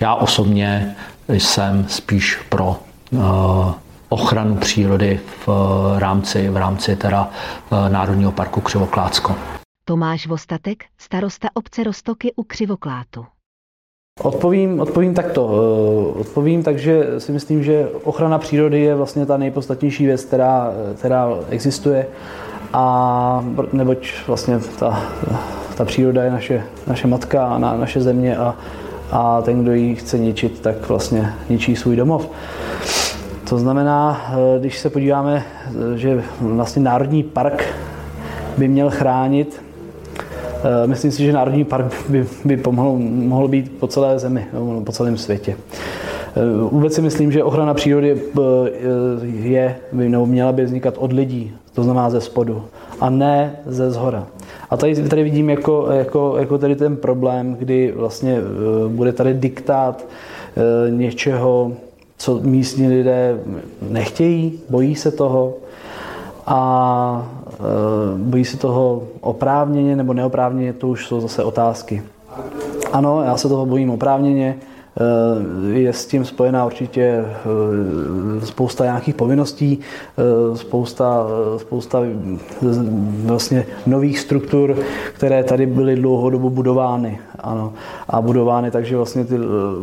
Já 0.00 0.14
osobně 0.14 0.96
jsem 1.28 1.84
spíš 1.88 2.38
pro 2.48 2.76
eh, 3.12 3.18
ochranu 4.08 4.56
přírody 4.56 5.20
v 5.46 5.48
eh, 5.48 6.00
rámci, 6.00 6.48
v 6.48 6.56
rámci 6.56 6.96
teda 6.96 7.30
eh, 7.72 7.90
Národního 7.90 8.32
parku 8.32 8.60
Křivoklácko. 8.60 9.61
Tomáš 9.84 10.26
Vostatek, 10.26 10.84
starosta 10.98 11.48
obce 11.54 11.84
Rostoky 11.84 12.32
u 12.36 12.42
Křivoklátu. 12.42 13.26
Odpovím, 14.22 14.80
odpovím 14.80 15.14
takto. 15.14 15.46
Odpovím 16.20 16.62
tak, 16.62 16.78
že 16.78 17.20
si 17.20 17.32
myslím, 17.32 17.64
že 17.64 17.88
ochrana 18.04 18.38
přírody 18.38 18.80
je 18.80 18.94
vlastně 18.94 19.26
ta 19.26 19.36
nejpodstatnější 19.36 20.06
věc, 20.06 20.24
která, 20.24 20.72
která 20.98 21.28
existuje. 21.48 22.06
A 22.72 23.44
neboť 23.72 24.12
vlastně 24.26 24.58
ta, 24.58 25.12
ta 25.76 25.84
příroda 25.84 26.24
je 26.24 26.30
naše, 26.30 26.66
naše 26.86 27.06
matka 27.06 27.46
a 27.46 27.58
na, 27.58 27.76
naše 27.76 28.00
země 28.00 28.36
a 28.36 28.56
a 29.12 29.42
ten, 29.42 29.62
kdo 29.62 29.72
ji 29.72 29.94
chce 29.94 30.18
ničit, 30.18 30.60
tak 30.60 30.88
vlastně 30.88 31.32
ničí 31.48 31.76
svůj 31.76 31.96
domov. 31.96 32.30
To 33.48 33.58
znamená, 33.58 34.26
eh, 34.28 34.58
když 34.60 34.78
se 34.78 34.90
podíváme, 34.90 35.44
eh, 35.44 35.98
že 35.98 36.24
vlastně 36.40 36.82
Národní 36.82 37.22
park 37.22 37.64
by 38.58 38.68
měl 38.68 38.90
chránit, 38.90 39.62
eh, 39.62 39.71
myslím 40.86 41.10
si, 41.10 41.24
že 41.24 41.32
Národní 41.32 41.64
park 41.64 41.94
by, 42.08 42.26
by 42.44 42.56
pomohl, 42.56 42.98
mohl 42.98 43.48
být 43.48 43.72
po 43.80 43.86
celé 43.86 44.18
zemi, 44.18 44.46
po 44.84 44.92
celém 44.92 45.16
světě. 45.16 45.56
Vůbec 46.70 46.94
si 46.94 47.02
myslím, 47.02 47.32
že 47.32 47.44
ochrana 47.44 47.74
přírody 47.74 48.22
je, 49.22 49.76
by, 49.92 50.08
nebo 50.08 50.26
měla 50.26 50.52
by 50.52 50.64
vznikat 50.64 50.94
od 50.98 51.12
lidí, 51.12 51.52
to 51.74 51.82
znamená 51.84 52.10
ze 52.10 52.20
spodu, 52.20 52.64
a 53.00 53.10
ne 53.10 53.56
ze 53.66 53.90
zhora. 53.90 54.26
A 54.70 54.76
tady, 54.76 55.08
tady 55.08 55.22
vidím 55.22 55.50
jako, 55.50 55.86
jako, 55.90 56.36
jako 56.38 56.58
tady 56.58 56.76
ten 56.76 56.96
problém, 56.96 57.54
kdy 57.54 57.92
vlastně 57.96 58.36
eh, 58.38 58.88
bude 58.88 59.12
tady 59.12 59.34
diktát 59.34 60.04
eh, 60.56 60.90
něčeho, 60.90 61.72
co 62.18 62.40
místní 62.42 62.88
lidé 62.88 63.40
nechtějí, 63.90 64.60
bojí 64.70 64.94
se 64.94 65.10
toho 65.10 65.54
a 66.46 67.30
eh, 67.40 67.41
bojí 68.16 68.44
se 68.44 68.56
toho 68.56 69.02
oprávněně 69.20 69.96
nebo 69.96 70.14
neoprávněně, 70.14 70.72
to 70.72 70.88
už 70.88 71.06
jsou 71.06 71.20
zase 71.20 71.44
otázky. 71.44 72.02
Ano, 72.92 73.22
já 73.22 73.36
se 73.36 73.48
toho 73.48 73.66
bojím 73.66 73.90
oprávněně, 73.90 74.56
Eh, 74.96 75.78
je 75.78 75.92
s 75.92 76.06
tím 76.06 76.24
spojená 76.24 76.66
určitě 76.66 77.02
eh, 77.02 78.46
spousta 78.46 78.84
nějakých 78.84 79.14
povinností, 79.14 79.78
eh, 79.80 80.56
spousta, 80.56 81.26
spousta 81.56 82.02
vlastně 83.24 83.66
nových 83.86 84.18
struktur, 84.18 84.76
které 85.14 85.44
tady 85.44 85.66
byly 85.66 85.96
dlouhodobu 85.96 86.50
budovány. 86.50 87.18
Ano. 87.40 87.72
A 88.08 88.20
budovány, 88.20 88.70
takže 88.70 88.96
vlastně 88.96 89.24
ty 89.24 89.34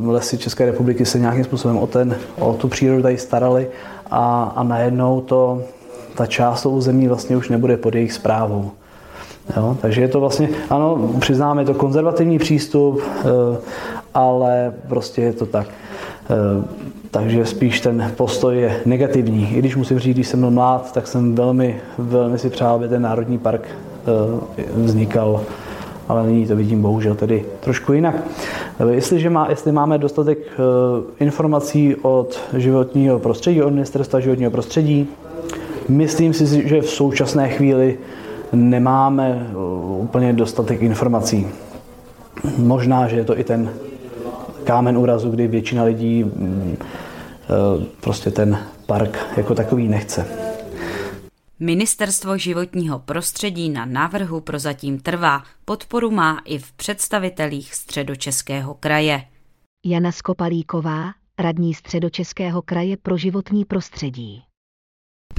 lesy 0.05 0.37
České 0.37 0.65
republiky 0.65 1.05
se 1.05 1.19
nějakým 1.19 1.43
způsobem 1.43 1.77
o, 1.77 1.87
ten, 1.87 2.15
o 2.39 2.53
tu 2.53 2.67
přírodu 2.67 3.01
tady 3.01 3.17
starali 3.17 3.67
a, 4.11 4.53
a 4.55 4.63
najednou 4.63 5.21
to, 5.21 5.61
ta 6.19 6.25
část 6.25 6.61
toho 6.63 6.75
území 6.75 7.07
vlastně 7.07 7.37
už 7.37 7.49
nebude 7.49 7.77
pod 7.77 7.95
jejich 7.95 8.13
zprávou. 8.13 8.71
Jo, 9.57 9.77
takže 9.81 10.01
je 10.01 10.07
to 10.07 10.19
vlastně, 10.19 10.49
ano, 10.69 11.09
přiznáme, 11.19 11.61
je 11.61 11.65
to 11.65 11.73
konzervativní 11.73 12.39
přístup, 12.39 13.01
ale 14.13 14.73
prostě 14.87 15.21
je 15.21 15.33
to 15.33 15.45
tak. 15.45 15.67
Eh, 16.29 16.65
takže 17.11 17.45
spíš 17.45 17.81
ten 17.81 18.11
postoj 18.17 18.57
je 18.57 18.81
negativní. 18.85 19.55
I 19.55 19.59
když 19.59 19.75
musím 19.75 19.99
říct, 19.99 20.15
když 20.15 20.27
jsem 20.27 20.39
byl 20.39 20.51
mlád, 20.51 20.91
tak 20.93 21.07
jsem 21.07 21.35
velmi, 21.35 21.81
velmi 21.97 22.39
si 22.39 22.49
přál, 22.49 22.75
aby 22.75 22.87
ten 22.87 23.01
národní 23.01 23.37
park 23.37 23.67
eh, 23.67 24.61
vznikal, 24.75 25.41
ale 26.07 26.27
nyní 26.27 26.47
to 26.47 26.55
vidím 26.55 26.81
bohužel 26.81 27.15
tedy 27.15 27.45
trošku 27.59 27.93
jinak. 27.93 28.15
Eh, 28.79 28.91
jestliže 28.91 29.29
má, 29.29 29.49
jestli 29.49 29.71
máme 29.71 29.97
dostatek 29.97 30.37
informací 31.19 31.95
od 32.01 32.39
životního 32.57 33.19
prostředí, 33.19 33.61
od 33.61 33.73
ministerstva 33.73 34.19
životního 34.19 34.51
prostředí, 34.51 35.09
myslím 35.89 36.33
si, 36.33 36.67
že 36.67 36.81
v 36.81 36.89
současné 36.89 37.49
chvíli 37.49 37.97
nemáme 38.53 39.49
úplně 39.97 40.33
dostatek 40.33 40.81
informací. 40.81 41.47
Možná, 42.57 43.07
že 43.07 43.15
je 43.15 43.23
to 43.23 43.39
i 43.39 43.43
ten 43.43 43.73
kámen 44.63 44.97
úrazu, 44.97 45.29
kdy 45.29 45.47
většina 45.47 45.83
lidí 45.83 46.23
mm, 46.23 46.77
eh, 46.79 47.85
prostě 48.01 48.31
ten 48.31 48.59
park 48.85 49.17
jako 49.37 49.55
takový 49.55 49.87
nechce. 49.87 50.25
Ministerstvo 51.59 52.37
životního 52.37 52.99
prostředí 52.99 53.69
na 53.69 53.85
návrhu 53.85 54.41
prozatím 54.41 54.99
trvá, 54.99 55.43
podporu 55.65 56.11
má 56.11 56.41
i 56.45 56.57
v 56.57 56.71
představitelích 56.71 57.75
středočeského 57.75 58.73
kraje. 58.73 59.21
Jana 59.85 60.11
Skopalíková, 60.11 61.11
radní 61.39 61.73
středočeského 61.73 62.61
kraje 62.61 62.97
pro 62.97 63.17
životní 63.17 63.65
prostředí 63.65 64.48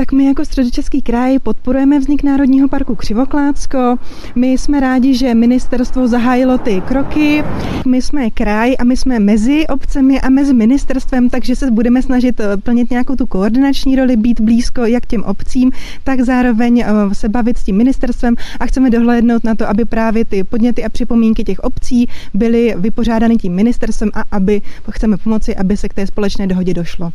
tak 0.00 0.12
my 0.12 0.24
jako 0.24 0.44
Středočeský 0.44 1.02
kraj 1.02 1.38
podporujeme 1.38 1.98
vznik 1.98 2.22
Národního 2.22 2.68
parku 2.68 2.94
Křivoklátsko. 2.94 3.96
My 4.34 4.52
jsme 4.52 4.80
rádi, 4.80 5.14
že 5.14 5.34
ministerstvo 5.34 6.08
zahájilo 6.08 6.58
ty 6.58 6.80
kroky. 6.80 7.44
My 7.86 8.02
jsme 8.02 8.30
kraj 8.30 8.74
a 8.78 8.84
my 8.84 8.96
jsme 8.96 9.18
mezi 9.18 9.66
obcemi 9.66 10.20
a 10.20 10.30
mezi 10.30 10.54
ministerstvem, 10.54 11.30
takže 11.30 11.56
se 11.56 11.70
budeme 11.70 12.02
snažit 12.02 12.40
eh, 12.40 12.56
plnit 12.56 12.90
nějakou 12.90 13.16
tu 13.16 13.26
koordinační 13.26 13.96
roli, 13.96 14.16
být 14.16 14.40
blízko 14.40 14.84
jak 14.84 15.06
těm 15.06 15.24
obcím, 15.24 15.72
tak 16.04 16.20
zároveň 16.20 16.80
eh, 16.80 17.14
se 17.14 17.28
bavit 17.28 17.58
s 17.58 17.64
tím 17.64 17.76
ministerstvem 17.76 18.34
a 18.60 18.66
chceme 18.66 18.90
dohlédnout 18.90 19.44
na 19.44 19.54
to, 19.54 19.68
aby 19.68 19.84
právě 19.84 20.24
ty 20.24 20.44
podněty 20.44 20.84
a 20.84 20.88
připomínky 20.88 21.44
těch 21.44 21.58
obcí 21.58 22.08
byly 22.34 22.74
vypořádány 22.78 23.36
tím 23.36 23.54
ministerstvem 23.54 24.10
a 24.14 24.24
aby 24.30 24.62
chceme 24.90 25.16
pomoci, 25.16 25.56
aby 25.56 25.76
se 25.76 25.88
k 25.88 25.94
té 25.94 26.06
společné 26.06 26.46
dohodě 26.46 26.74
došlo. 26.74 27.12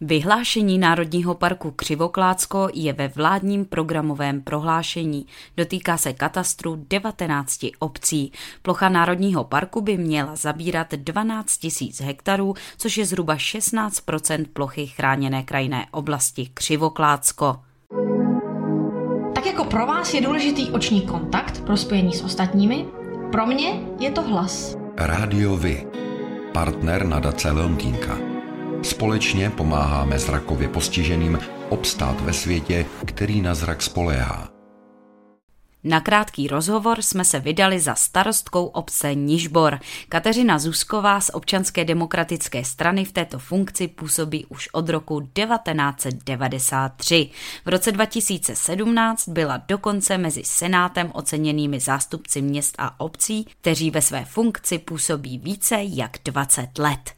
Vyhlášení 0.00 0.78
Národního 0.78 1.34
parku 1.34 1.70
Křivoklácko 1.70 2.68
je 2.74 2.92
ve 2.92 3.08
vládním 3.08 3.64
programovém 3.64 4.40
prohlášení. 4.40 5.26
Dotýká 5.56 5.96
se 5.96 6.12
katastru 6.12 6.84
19 6.90 7.66
obcí. 7.78 8.32
Plocha 8.62 8.88
Národního 8.88 9.44
parku 9.44 9.80
by 9.80 9.96
měla 9.96 10.36
zabírat 10.36 10.94
12 10.94 11.66
000 11.80 11.92
hektarů, 12.00 12.54
což 12.78 12.98
je 12.98 13.06
zhruba 13.06 13.36
16 13.36 14.02
plochy 14.52 14.86
chráněné 14.86 15.42
krajinné 15.42 15.86
oblasti 15.90 16.50
Křivoklácko. 16.54 17.56
Tak 19.34 19.46
jako 19.46 19.64
pro 19.64 19.86
vás 19.86 20.14
je 20.14 20.20
důležitý 20.20 20.70
oční 20.70 21.02
kontakt 21.02 21.64
pro 21.64 21.76
spojení 21.76 22.12
s 22.12 22.22
ostatními, 22.22 22.86
pro 23.32 23.46
mě 23.46 23.80
je 24.00 24.10
to 24.10 24.22
hlas. 24.22 24.76
Rádio 24.96 25.56
Vy, 25.56 25.86
partner 26.52 27.06
nadace 27.06 27.50
Leontýnka. 27.50 28.35
Společně 28.82 29.50
pomáháme 29.50 30.18
zrakově 30.18 30.68
postiženým 30.68 31.38
obstát 31.68 32.20
ve 32.20 32.32
světě, 32.32 32.86
který 33.04 33.40
na 33.40 33.54
zrak 33.54 33.82
spoléhá. 33.82 34.48
Na 35.84 36.00
krátký 36.00 36.48
rozhovor 36.48 37.02
jsme 37.02 37.24
se 37.24 37.40
vydali 37.40 37.80
za 37.80 37.94
starostkou 37.94 38.66
obce 38.66 39.14
Nižbor. 39.14 39.78
Kateřina 40.08 40.58
Zusková 40.58 41.20
z 41.20 41.30
občanské 41.34 41.84
demokratické 41.84 42.64
strany 42.64 43.04
v 43.04 43.12
této 43.12 43.38
funkci 43.38 43.88
působí 43.88 44.46
už 44.46 44.68
od 44.72 44.88
roku 44.88 45.20
1993. 45.20 47.30
V 47.64 47.68
roce 47.68 47.92
2017 47.92 49.28
byla 49.28 49.62
dokonce 49.68 50.18
mezi 50.18 50.44
senátem 50.44 51.10
oceněnými 51.14 51.80
zástupci 51.80 52.42
měst 52.42 52.74
a 52.78 53.00
obcí, 53.00 53.46
kteří 53.60 53.90
ve 53.90 54.02
své 54.02 54.24
funkci 54.24 54.78
působí 54.78 55.38
více 55.38 55.76
jak 55.80 56.16
20 56.24 56.78
let. 56.78 57.16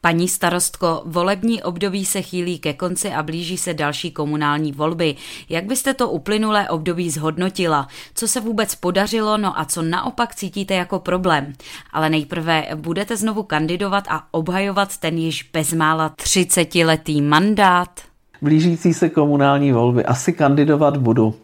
Paní 0.00 0.28
starostko, 0.28 1.02
volební 1.04 1.62
období 1.62 2.04
se 2.04 2.22
chýlí 2.22 2.58
ke 2.58 2.72
konci 2.72 3.10
a 3.10 3.22
blíží 3.22 3.56
se 3.56 3.74
další 3.74 4.10
komunální 4.10 4.72
volby. 4.72 5.16
Jak 5.48 5.64
byste 5.64 5.94
to 5.94 6.08
uplynulé 6.08 6.68
období 6.68 7.10
zhodnotila? 7.10 7.88
Co 8.14 8.28
se 8.28 8.40
vůbec 8.40 8.74
podařilo, 8.74 9.38
no 9.38 9.60
a 9.60 9.64
co 9.64 9.82
naopak 9.82 10.34
cítíte 10.34 10.74
jako 10.74 10.98
problém? 10.98 11.52
Ale 11.92 12.10
nejprve 12.10 12.66
budete 12.74 13.16
znovu 13.16 13.42
kandidovat 13.42 14.04
a 14.08 14.24
obhajovat 14.30 14.96
ten 14.96 15.18
již 15.18 15.50
bezmála 15.52 16.08
30-letý 16.08 17.22
mandát? 17.22 18.00
Blížící 18.42 18.94
se 18.94 19.08
komunální 19.08 19.72
volby 19.72 20.04
asi 20.04 20.32
kandidovat 20.32 20.96
budu. 20.96 21.34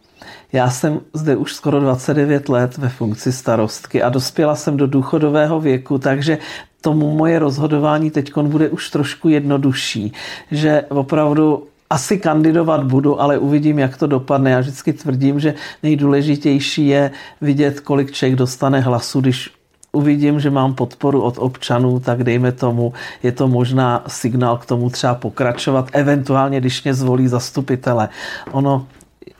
Já 0.53 0.71
jsem 0.71 1.01
zde 1.13 1.37
už 1.37 1.55
skoro 1.55 1.81
29 1.81 2.49
let 2.49 2.79
ve 2.79 2.89
funkci 2.89 3.33
starostky 3.33 4.03
a 4.03 4.09
dospěla 4.09 4.55
jsem 4.55 4.77
do 4.77 4.87
důchodového 4.87 5.61
věku, 5.61 5.99
takže 5.99 6.39
tomu 6.85 7.17
moje 7.17 7.39
rozhodování 7.39 8.11
teď 8.11 8.37
bude 8.37 8.69
už 8.69 8.91
trošku 8.91 9.29
jednodušší, 9.29 10.13
že 10.51 10.85
opravdu 10.89 11.65
asi 11.91 12.19
kandidovat 12.19 12.85
budu, 12.85 13.21
ale 13.21 13.39
uvidím, 13.39 13.79
jak 13.79 13.97
to 13.97 14.07
dopadne. 14.07 14.51
Já 14.51 14.61
vždycky 14.61 14.93
tvrdím, 14.93 15.41
že 15.41 15.55
nejdůležitější 15.83 16.87
je 16.87 17.11
vidět, 17.41 17.81
kolik 17.81 18.13
člověk 18.13 18.39
dostane 18.39 18.81
hlasu, 18.81 19.21
když 19.21 19.51
uvidím, 19.93 20.41
že 20.41 20.51
mám 20.51 20.75
podporu 20.75 21.23
od 21.23 21.39
občanů, 21.39 22.01
tak 22.01 22.25
dejme 22.25 22.53
tomu, 22.53 22.93
je 23.23 23.33
to 23.33 23.49
možná 23.49 24.05
signál 24.07 24.57
k 24.57 24.67
tomu 24.67 24.91
třeba 24.91 25.15
pokračovat, 25.15 25.89
eventuálně, 25.93 26.61
když 26.61 26.85
mě 26.85 26.95
zvolí 26.95 27.29
zastupitele. 27.29 28.09
Ono 28.53 28.87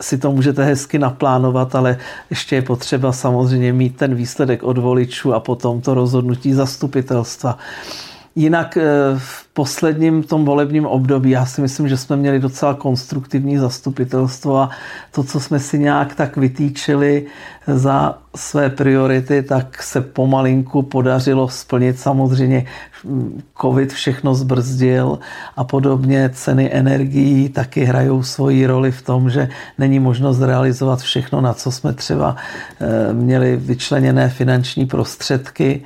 si 0.01 0.19
to 0.19 0.33
můžete 0.33 0.65
hezky 0.65 0.99
naplánovat, 0.99 1.75
ale 1.75 1.99
ještě 2.31 2.57
je 2.57 2.63
potřeba 2.63 3.13
samozřejmě 3.13 3.73
mít 3.73 3.97
ten 3.97 4.15
výsledek 4.15 4.63
od 4.63 4.79
voličů 4.79 5.35
a 5.35 5.41
potom 5.41 5.81
to 5.81 5.95
rozhodnutí 5.95 6.53
zastupitelstva. 6.53 7.59
Jinak 8.37 8.77
eh, 8.77 8.83
v 9.17 9.47
posledním 9.53 10.23
tom 10.23 10.45
volebním 10.45 10.87
období 10.87 11.31
já 11.31 11.47
si 11.47 11.61
myslím, 11.61 11.89
že 11.89 11.97
jsme 11.97 12.17
měli 12.17 12.41
docela 12.41 12.75
konstruktivní 12.75 13.59
zastupitelstvo 13.59 14.57
a 14.57 14.71
to, 15.11 15.25
co 15.25 15.41
jsme 15.41 15.59
si 15.59 15.79
nějak 15.79 16.15
tak 16.15 16.37
vytýčili 16.37 17.27
za 17.67 18.19
své 18.37 18.71
priority, 18.71 19.43
tak 19.43 19.83
se 19.83 20.01
pomalinku 20.01 20.83
podařilo 20.83 21.49
splnit. 21.49 21.99
Samozřejmě 21.99 22.67
covid 23.61 23.93
všechno 23.93 24.35
zbrzdil 24.35 25.19
a 25.57 25.65
podobně. 25.65 26.31
Ceny 26.35 26.71
energií 26.73 27.49
taky 27.49 27.85
hrajou 27.85 28.23
svoji 28.23 28.67
roli 28.67 28.93
v 28.93 29.03
tom, 29.03 29.31
že 29.31 29.49
není 29.79 29.99
možnost 29.99 30.41
realizovat 30.41 31.01
všechno, 31.01 31.41
na 31.41 31.55
co 31.55 31.73
jsme 31.73 31.93
třeba 31.93 32.37
eh, 32.81 33.13
měli 33.13 33.57
vyčleněné 33.57 34.29
finanční 34.29 34.87
prostředky. 34.87 35.83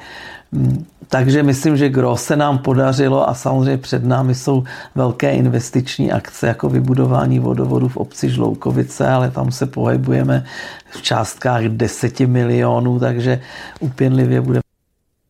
Takže 1.08 1.42
myslím, 1.42 1.76
že 1.76 1.88
gro 1.88 2.16
se 2.16 2.36
nám 2.36 2.58
podařilo 2.58 3.28
a 3.28 3.34
samozřejmě 3.34 3.78
před 3.78 4.04
námi 4.04 4.34
jsou 4.34 4.64
velké 4.94 5.32
investiční 5.32 6.12
akce 6.12 6.46
jako 6.46 6.68
vybudování 6.68 7.38
vodovodu 7.38 7.88
v 7.88 7.96
obci 7.96 8.30
Žloukovice, 8.30 9.08
ale 9.08 9.30
tam 9.30 9.52
se 9.52 9.66
pohybujeme 9.66 10.44
v 10.90 11.02
částkách 11.02 11.64
10 11.64 12.20
milionů, 12.20 12.98
takže 12.98 13.40
upěnlivě 13.80 14.40
bude 14.40 14.60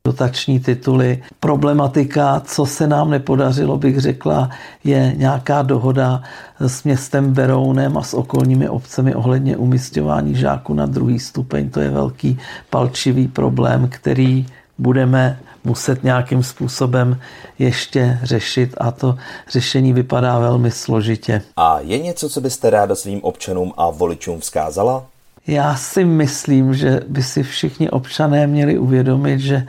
dotační 0.05 0.61
tituly. 0.61 1.23
Problematika, 1.41 2.41
co 2.41 2.67
se 2.67 2.87
nám 2.87 3.11
nepodařilo, 3.11 3.79
bych 3.79 4.01
řekla, 4.01 4.51
je 4.85 5.15
nějaká 5.17 5.63
dohoda 5.63 6.23
s 6.61 6.85
městem 6.85 7.33
Berounem 7.33 7.99
a 7.99 8.03
s 8.03 8.15
okolními 8.15 8.69
obcemi 8.69 9.15
ohledně 9.15 9.57
umistování 9.57 10.35
žáků 10.35 10.75
na 10.75 10.87
druhý 10.87 11.19
stupeň. 11.19 11.71
To 11.71 11.81
je 11.81 11.91
velký 11.91 12.39
palčivý 12.71 13.29
problém, 13.29 13.89
který 13.91 14.47
budeme 14.79 15.41
muset 15.65 16.05
nějakým 16.05 16.43
způsobem 16.43 17.21
ještě 17.59 18.19
řešit 18.23 18.75
a 18.79 18.91
to 18.91 19.17
řešení 19.49 19.93
vypadá 19.93 20.39
velmi 20.39 20.71
složitě. 20.71 21.43
A 21.57 21.81
je 21.81 21.99
něco, 21.99 22.29
co 22.29 22.41
byste 22.41 22.71
ráda 22.71 22.95
svým 22.95 23.21
občanům 23.25 23.73
a 23.77 23.91
voličům 23.91 24.41
vzkázala? 24.41 25.07
Já 25.47 25.77
si 25.77 26.05
myslím, 26.05 26.75
že 26.75 27.01
by 27.09 27.23
si 27.23 27.43
všichni 27.43 27.91
občané 27.91 28.47
měli 28.47 28.79
uvědomit, 28.79 29.41
že 29.41 29.67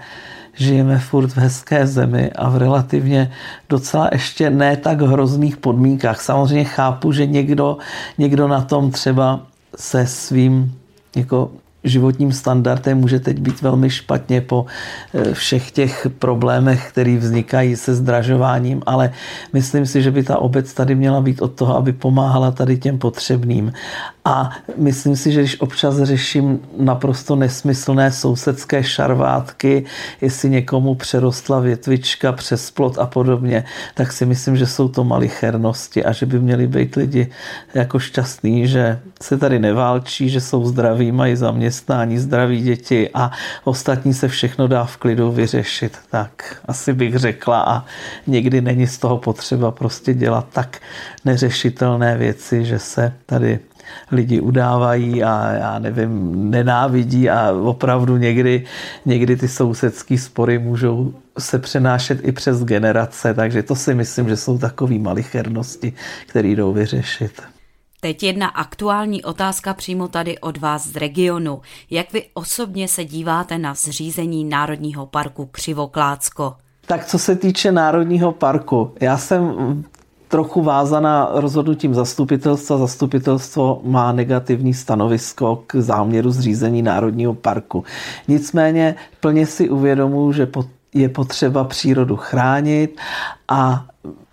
žijeme 0.53 0.99
furt 0.99 1.27
v 1.27 1.37
hezké 1.37 1.87
zemi 1.87 2.31
a 2.35 2.49
v 2.49 2.57
relativně 2.57 3.31
docela 3.69 4.09
ještě 4.11 4.49
ne 4.49 4.77
tak 4.77 5.01
hrozných 5.01 5.57
podmínkách. 5.57 6.21
Samozřejmě 6.21 6.63
chápu, 6.63 7.11
že 7.11 7.25
někdo, 7.25 7.77
někdo 8.17 8.47
na 8.47 8.61
tom 8.61 8.91
třeba 8.91 9.39
se 9.75 10.07
svým 10.07 10.75
jako 11.15 11.51
životním 11.83 12.31
standardem 12.31 12.97
může 12.97 13.19
teď 13.19 13.39
být 13.39 13.61
velmi 13.61 13.89
špatně 13.89 14.41
po 14.41 14.65
eh, 15.13 15.33
všech 15.33 15.71
těch 15.71 16.07
problémech, 16.19 16.89
které 16.89 17.17
vznikají 17.17 17.75
se 17.75 17.95
zdražováním, 17.95 18.81
ale 18.85 19.11
myslím 19.53 19.85
si, 19.85 20.01
že 20.01 20.11
by 20.11 20.23
ta 20.23 20.37
obec 20.37 20.73
tady 20.73 20.95
měla 20.95 21.21
být 21.21 21.41
od 21.41 21.53
toho, 21.53 21.77
aby 21.77 21.93
pomáhala 21.93 22.51
tady 22.51 22.77
těm 22.77 22.97
potřebným. 22.97 23.73
A 24.25 24.49
myslím 24.77 25.15
si, 25.15 25.32
že 25.32 25.39
když 25.39 25.62
občas 25.62 25.97
řeším 25.97 26.60
naprosto 26.77 27.36
nesmyslné 27.36 28.12
sousedské 28.12 28.84
šarvátky, 28.84 29.86
jestli 30.21 30.49
někomu 30.49 30.95
přerostla 30.95 31.60
větvička 31.60 32.32
přes 32.32 32.71
plot 32.71 32.97
a 32.97 33.05
podobně, 33.05 33.63
tak 33.93 34.12
si 34.12 34.25
myslím, 34.25 34.58
že 34.58 34.67
jsou 34.67 34.88
to 34.88 35.03
malichernosti 35.03 36.05
a 36.05 36.12
že 36.12 36.25
by 36.25 36.39
měli 36.39 36.67
být 36.67 36.95
lidi 36.95 37.29
jako 37.73 37.99
šťastní, 37.99 38.67
že 38.67 38.99
se 39.21 39.38
tady 39.38 39.60
neválčí, 39.60 40.29
že 40.29 40.41
jsou 40.41 40.65
zdraví, 40.65 41.12
mají 41.12 41.36
zaměstnání, 41.36 42.19
zdraví 42.19 42.62
děti 42.62 43.10
a 43.13 43.32
ostatní 43.63 44.13
se 44.13 44.27
všechno 44.27 44.67
dá 44.67 44.84
v 44.84 44.97
klidu 44.97 45.32
vyřešit. 45.32 45.97
Tak 46.12 46.62
asi 46.65 46.93
bych 46.93 47.15
řekla 47.15 47.62
a 47.62 47.86
někdy 48.27 48.62
není 48.62 48.88
z 48.88 48.97
toho 48.97 49.17
potřeba 49.17 49.71
prostě 49.71 50.13
dělat 50.13 50.45
tak 50.53 50.82
neřešitelné 51.25 52.17
věci, 52.17 52.65
že 52.65 52.79
se 52.79 53.13
tady 53.25 53.60
lidi 54.12 54.39
udávají 54.39 55.23
a 55.23 55.52
já 55.52 55.80
nevím, 55.80 56.49
nenávidí 56.49 57.30
a 57.30 57.52
opravdu 57.52 58.17
někdy, 58.17 58.65
někdy 59.06 59.36
ty 59.36 59.47
sousedské 59.47 60.17
spory 60.17 60.60
můžou 60.60 61.13
se 61.39 61.60
přenášet 61.60 62.28
i 62.28 62.32
přes 62.32 62.63
generace, 62.63 63.34
takže 63.34 63.63
to 63.63 63.75
si 63.75 63.95
myslím, 63.95 64.30
že 64.30 64.38
jsou 64.38 64.58
takové 64.58 64.97
malichernosti, 64.97 65.93
které 66.28 66.47
jdou 66.47 66.73
vyřešit. 66.73 67.41
Teď 68.02 68.23
jedna 68.23 68.47
aktuální 68.47 69.23
otázka 69.23 69.73
přímo 69.73 70.08
tady 70.08 70.39
od 70.39 70.58
vás 70.58 70.88
z 70.88 70.95
regionu. 70.95 71.62
Jak 71.89 72.13
vy 72.13 72.23
osobně 72.34 72.88
se 72.88 73.06
díváte 73.06 73.58
na 73.58 73.73
zřízení 73.73 74.45
Národního 74.45 75.06
parku 75.06 75.45
Křivoklácko? 75.45 76.56
Tak 76.86 77.06
co 77.06 77.19
se 77.19 77.36
týče 77.36 77.71
Národního 77.71 78.32
parku, 78.32 78.93
já 79.02 79.17
jsem 79.17 79.84
trochu 80.29 80.61
vázaná 80.61 81.29
rozhodnutím 81.33 81.93
zastupitelstva. 81.93 82.77
Zastupitelstvo 82.77 83.81
má 83.83 84.11
negativní 84.11 84.73
stanovisko 84.73 85.63
k 85.67 85.75
záměru 85.75 86.31
zřízení 86.31 86.81
Národního 86.81 87.33
parku. 87.33 87.83
Nicméně 88.27 88.95
plně 89.19 89.45
si 89.45 89.69
uvědomuji, 89.69 90.31
že 90.31 90.47
je 90.93 91.09
potřeba 91.09 91.63
přírodu 91.63 92.15
chránit 92.15 92.99
a 93.47 93.85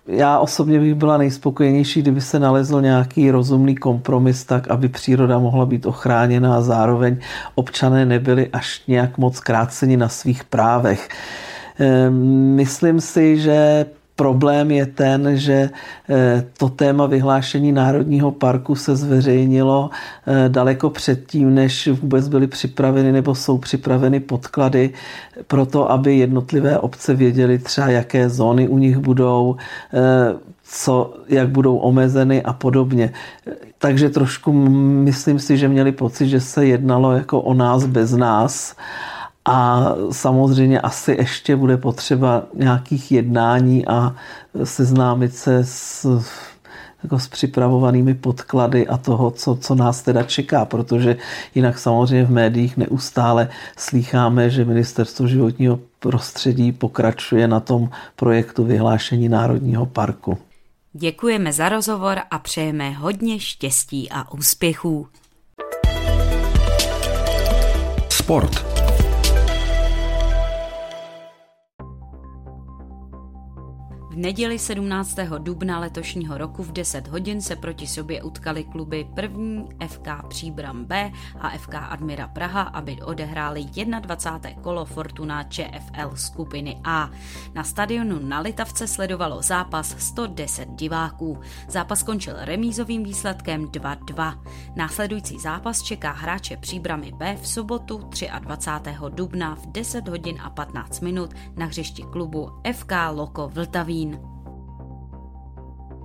já 0.07 0.39
osobně 0.39 0.79
bych 0.79 0.95
byla 0.95 1.17
nejspokojenější, 1.17 2.01
kdyby 2.01 2.21
se 2.21 2.39
nalezl 2.39 2.81
nějaký 2.81 3.31
rozumný 3.31 3.75
kompromis 3.75 4.43
tak, 4.43 4.67
aby 4.67 4.89
příroda 4.89 5.39
mohla 5.39 5.65
být 5.65 5.85
ochráněna 5.85 6.57
a 6.57 6.61
zároveň 6.61 7.17
občané 7.55 8.05
nebyli 8.05 8.49
až 8.53 8.81
nějak 8.87 9.17
moc 9.17 9.39
kráceni 9.39 9.97
na 9.97 10.09
svých 10.09 10.43
právech. 10.43 11.09
Ehm, 11.79 12.15
myslím 12.55 13.01
si, 13.01 13.39
že 13.39 13.85
Problém 14.17 14.71
je 14.71 14.85
ten, 14.85 15.37
že 15.37 15.69
eh, 16.09 16.43
to 16.57 16.69
téma 16.69 17.05
vyhlášení 17.05 17.71
Národního 17.71 18.31
parku 18.31 18.75
se 18.75 18.95
zveřejnilo 18.95 19.89
eh, 20.27 20.49
daleko 20.49 20.89
předtím, 20.89 21.53
než 21.53 21.87
vůbec 21.87 22.27
byly 22.27 22.47
připraveny 22.47 23.11
nebo 23.11 23.35
jsou 23.35 23.57
připraveny 23.57 24.19
podklady 24.19 24.93
pro 25.47 25.65
to, 25.65 25.91
aby 25.91 26.17
jednotlivé 26.17 26.79
obce 26.79 27.13
věděly 27.13 27.59
třeba, 27.59 27.87
jaké 27.87 28.29
zóny 28.29 28.67
u 28.67 28.77
nich 28.77 28.97
budou, 28.97 29.55
eh, 29.93 30.33
co, 30.63 31.13
jak 31.29 31.49
budou 31.49 31.77
omezeny 31.77 32.43
a 32.43 32.53
podobně. 32.53 33.13
Takže 33.77 34.09
trošku 34.09 34.53
myslím 35.03 35.39
si, 35.39 35.57
že 35.57 35.67
měli 35.67 35.91
pocit, 35.91 36.27
že 36.27 36.41
se 36.41 36.65
jednalo 36.65 37.11
jako 37.11 37.41
o 37.41 37.53
nás 37.53 37.85
bez 37.85 38.11
nás 38.11 38.75
a 39.47 39.95
samozřejmě 40.11 40.81
asi 40.81 41.11
ještě 41.11 41.55
bude 41.55 41.77
potřeba 41.77 42.43
nějakých 42.53 43.11
jednání 43.11 43.87
a 43.87 44.15
seznámit 44.63 45.35
se 45.35 45.63
s, 45.63 46.05
jako 47.03 47.19
s 47.19 47.27
připravovanými 47.27 48.13
podklady 48.13 48.87
a 48.87 48.97
toho, 48.97 49.31
co, 49.31 49.55
co 49.55 49.75
nás 49.75 50.01
teda 50.01 50.23
čeká, 50.23 50.65
protože 50.65 51.17
jinak 51.55 51.79
samozřejmě 51.79 52.25
v 52.25 52.31
médiích 52.31 52.77
neustále 52.77 53.49
slýcháme, 53.77 54.49
že 54.49 54.65
Ministerstvo 54.65 55.27
životního 55.27 55.79
prostředí 55.99 56.71
pokračuje 56.71 57.47
na 57.47 57.59
tom 57.59 57.89
projektu 58.15 58.63
vyhlášení 58.63 59.29
Národního 59.29 59.85
parku. 59.85 60.37
Děkujeme 60.93 61.53
za 61.53 61.69
rozhovor 61.69 62.19
a 62.31 62.39
přejeme 62.39 62.91
hodně 62.91 63.39
štěstí 63.39 64.09
a 64.11 64.31
úspěchů. 64.31 65.07
Sport. 68.09 68.76
Neděli 74.17 74.59
17. 74.59 75.15
dubna 75.37 75.79
letošního 75.79 76.37
roku 76.37 76.63
v 76.63 76.71
10 76.71 77.07
hodin 77.07 77.41
se 77.41 77.55
proti 77.55 77.87
sobě 77.87 78.23
utkali 78.23 78.63
kluby 78.63 79.07
první 79.15 79.65
FK 79.87 80.07
Příbram 80.27 80.85
B 80.85 81.11
a 81.39 81.49
FK 81.49 81.73
Admira 81.73 82.27
Praha, 82.27 82.61
aby 82.61 83.01
odehráli 83.01 83.65
21. 83.99 84.61
kolo 84.61 84.85
Fortuna 84.85 85.43
ČFL 85.43 86.15
skupiny 86.15 86.79
A. 86.83 87.09
Na 87.53 87.63
stadionu 87.63 88.19
na 88.19 88.39
Litavce 88.39 88.87
sledovalo 88.87 89.41
zápas 89.41 89.95
110 89.99 90.69
diváků. 90.69 91.39
Zápas 91.67 91.99
skončil 91.99 92.33
remízovým 92.37 93.03
výsledkem 93.03 93.65
2-2. 93.65 94.39
Následující 94.75 95.39
zápas 95.39 95.81
čeká 95.81 96.11
hráče 96.11 96.57
Příbramy 96.57 97.11
B 97.11 97.37
v 97.41 97.47
sobotu 97.47 98.09
23. 98.39 98.91
dubna 99.09 99.55
v 99.55 99.65
10 99.65 100.07
hodin 100.07 100.37
a 100.43 100.49
15 100.49 101.01
minut 101.01 101.33
na 101.55 101.65
hřišti 101.65 102.03
klubu 102.03 102.51
FK 102.73 102.91
Loko 103.11 103.49
Vltavín. 103.53 104.06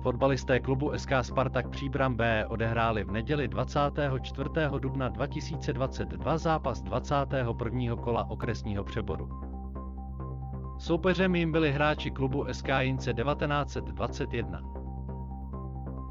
Fotbalisté 0.01 0.59
klubu 0.59 0.91
SK 0.97 1.11
Spartak 1.21 1.69
Příbram 1.69 2.15
B 2.15 2.45
odehráli 2.47 3.03
v 3.03 3.11
neděli 3.11 3.47
24. 3.47 4.49
dubna 4.79 5.09
2022 5.09 6.37
zápas 6.37 6.81
21. 6.81 7.95
kola 7.95 8.29
okresního 8.29 8.83
přeboru. 8.83 9.29
Soupeřem 10.77 11.35
jim 11.35 11.51
byli 11.51 11.71
hráči 11.71 12.11
klubu 12.11 12.45
SK 12.51 12.67
Jince 12.79 13.13
1921. 13.13 14.61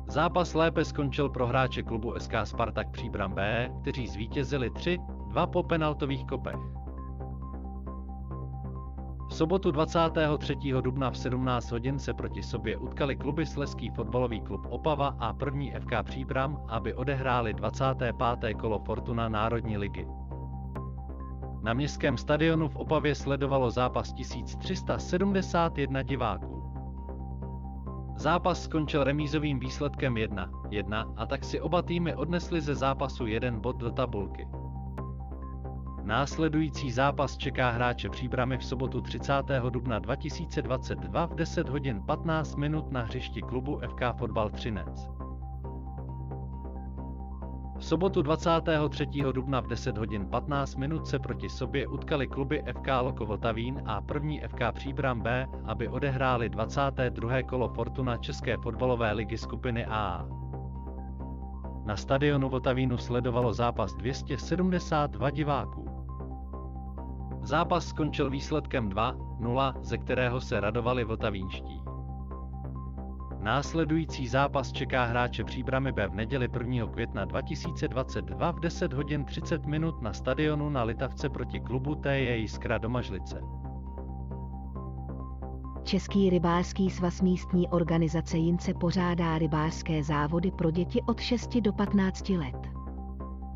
Zápas 0.07 0.55
lépe 0.55 0.85
skončil 0.85 1.29
pro 1.29 1.47
hráče 1.47 1.83
klubu 1.83 2.15
SK 2.19 2.33
Spartak 2.45 2.91
Příbram 2.91 3.35
B, 3.35 3.71
kteří 3.81 4.07
zvítězili 4.07 4.71
3-2 4.71 5.47
po 5.47 5.63
penaltových 5.63 6.27
kopech. 6.27 6.82
V 9.33 9.35
sobotu 9.35 9.71
23. 9.71 10.57
dubna 10.81 11.11
v 11.11 11.19
17 11.19 11.71
hodin 11.71 11.99
se 11.99 12.15
proti 12.15 12.43
sobě 12.43 12.77
utkali 12.77 13.17
kluby 13.17 13.47
Sleský 13.47 13.91
fotbalový 13.91 14.41
klub 14.41 14.67
Opava 14.71 15.17
a 15.19 15.33
první 15.33 15.73
FK 15.81 15.91
Příbram, 16.03 16.65
aby 16.69 16.95
odehráli 16.95 17.55
25. 17.55 18.55
kolo 18.61 18.79
Fortuna 18.79 19.29
Národní 19.29 19.79
ligy. 19.79 20.07
Na 21.63 21.73
městském 21.73 22.17
stadionu 22.19 22.69
v 22.69 22.77
Opavě 22.77 23.15
sledovalo 23.15 23.71
zápas 23.71 24.13
1371 24.13 26.03
diváků. 26.03 26.63
Zápas 28.17 28.63
skončil 28.63 29.05
remízovým 29.05 29.59
výsledkem 29.59 30.15
1-1 30.15 31.15
a 31.17 31.27
tak 31.27 31.45
si 31.45 31.61
oba 31.61 31.83
týmy 31.83 32.15
odnesli 32.15 32.61
ze 32.61 32.75
zápasu 32.75 33.27
jeden 33.27 33.61
bod 33.61 33.77
do 33.77 33.91
tabulky. 33.91 34.49
Následující 36.05 36.91
zápas 36.91 37.37
čeká 37.37 37.71
hráče 37.71 38.09
příbramy 38.09 38.59
v 38.59 38.65
sobotu 38.65 39.01
30. 39.01 39.33
dubna 39.71 39.99
2022 39.99 41.27
v 41.27 41.35
10 41.35 41.69
hodin 41.69 42.03
15 42.07 42.57
minut 42.57 42.93
na 42.93 43.03
hřišti 43.03 43.43
klubu 43.43 43.81
FK 43.89 44.19
Fotbal 44.19 44.51
Třinec. 44.51 45.11
V 47.79 47.85
sobotu 47.85 48.23
23. 48.23 49.07
dubna 49.33 49.61
v 49.61 49.67
10 49.67 49.99
hodin 49.99 50.27
15 50.27 50.77
minut 50.77 51.07
se 51.07 51.19
proti 51.19 51.49
sobě 51.49 51.87
utkali 51.87 52.27
kluby 52.27 52.65
FK 52.73 52.87
Loko 53.01 53.27
Vltavín 53.27 53.83
a 53.87 54.01
první 54.01 54.41
FK 54.41 54.61
Příbram 54.73 55.21
B, 55.21 55.47
aby 55.65 55.89
odehráli 55.89 56.49
22. 56.49 57.43
kolo 57.43 57.69
Fortuna 57.69 58.17
České 58.17 58.57
fotbalové 58.57 59.13
ligy 59.13 59.39
skupiny 59.39 59.87
A. 59.87 60.27
Na 61.85 61.97
stadionu 61.97 62.49
Vltavínu 62.49 62.99
sledovalo 62.99 63.53
zápas 63.53 63.95
272 63.95 65.31
diváků. 65.31 65.92
Zápas 67.43 67.87
skončil 67.87 68.31
výsledkem 68.31 68.89
2-0, 68.89 69.75
ze 69.83 69.99
kterého 69.99 70.41
se 70.41 70.61
radovali 70.61 71.05
vltavínští. 71.05 71.83
Následující 73.41 74.29
zápas 74.29 74.73
čeká 74.73 75.05
hráče 75.05 75.45
Příbramy 75.45 75.93
B 75.93 76.09
v 76.09 76.15
neděli 76.15 76.49
1. 76.59 76.87
května 76.87 77.25
2022 77.25 78.51
v 78.51 78.61
10 78.61 78.93
hodin 78.93 79.25
30 79.25 79.67
minut 79.67 80.03
na 80.03 80.13
stadionu 80.13 80.71
na 80.71 80.83
Litavce 80.83 81.29
proti 81.29 81.61
klubu 81.61 81.95
TJ 81.95 82.37
Jiskra 82.37 82.79
Domažlice. 82.79 83.41
Český 85.85 86.31
rybářský 86.31 86.91
svaz 86.91 87.21
místní 87.21 87.69
organizace 87.69 88.39
Jince 88.39 88.75
pořádá 88.75 89.39
rybářské 89.39 90.05
závody 90.05 90.51
pro 90.51 90.71
děti 90.71 91.03
od 91.03 91.21
6 91.21 91.57
do 91.61 91.73
15 91.73 92.29
let. 92.29 92.72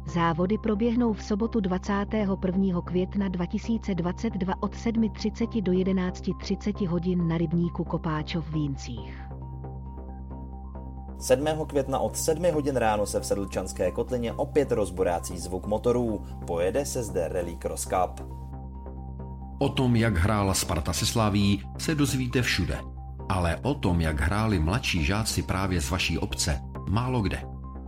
Závody 0.06 0.58
proběhnou 0.58 1.12
v 1.12 1.22
sobotu 1.22 1.60
21. 1.60 2.80
května 2.84 3.28
2022 3.28 4.54
od 4.60 4.74
7.30 4.74 5.62
do 5.62 5.72
11.30 5.72 6.86
hodin 6.86 7.28
na 7.28 7.38
rybníku 7.38 7.84
Kopáčov 7.84 8.46
v 8.46 8.52
Víncích. 8.52 9.22
7. 11.18 11.46
května 11.66 11.98
od 11.98 12.16
7 12.16 12.52
hodin 12.54 12.76
ráno 12.76 13.06
se 13.06 13.20
v 13.20 13.26
Sedlčanské 13.26 13.90
kotlině 13.90 14.32
opět 14.32 14.72
rozborácí 14.72 15.38
zvuk 15.38 15.66
motorů. 15.66 16.24
Pojede 16.46 16.84
se 16.84 17.02
zde 17.02 17.28
Rally 17.28 17.56
Cross 17.56 17.84
Cup. 17.86 18.20
O 19.58 19.68
tom, 19.68 19.96
jak 19.96 20.16
hrála 20.16 20.54
Sparta 20.54 20.92
se 20.92 21.06
Slaví, 21.06 21.62
se 21.78 21.94
dozvíte 21.94 22.42
všude. 22.42 22.78
Ale 23.28 23.56
o 23.62 23.74
tom, 23.74 24.00
jak 24.00 24.20
hráli 24.20 24.58
mladší 24.58 25.04
žáci 25.04 25.42
právě 25.42 25.80
z 25.80 25.90
vaší 25.90 26.18
obce, 26.18 26.60
málo 26.88 27.22
kde. 27.22 27.55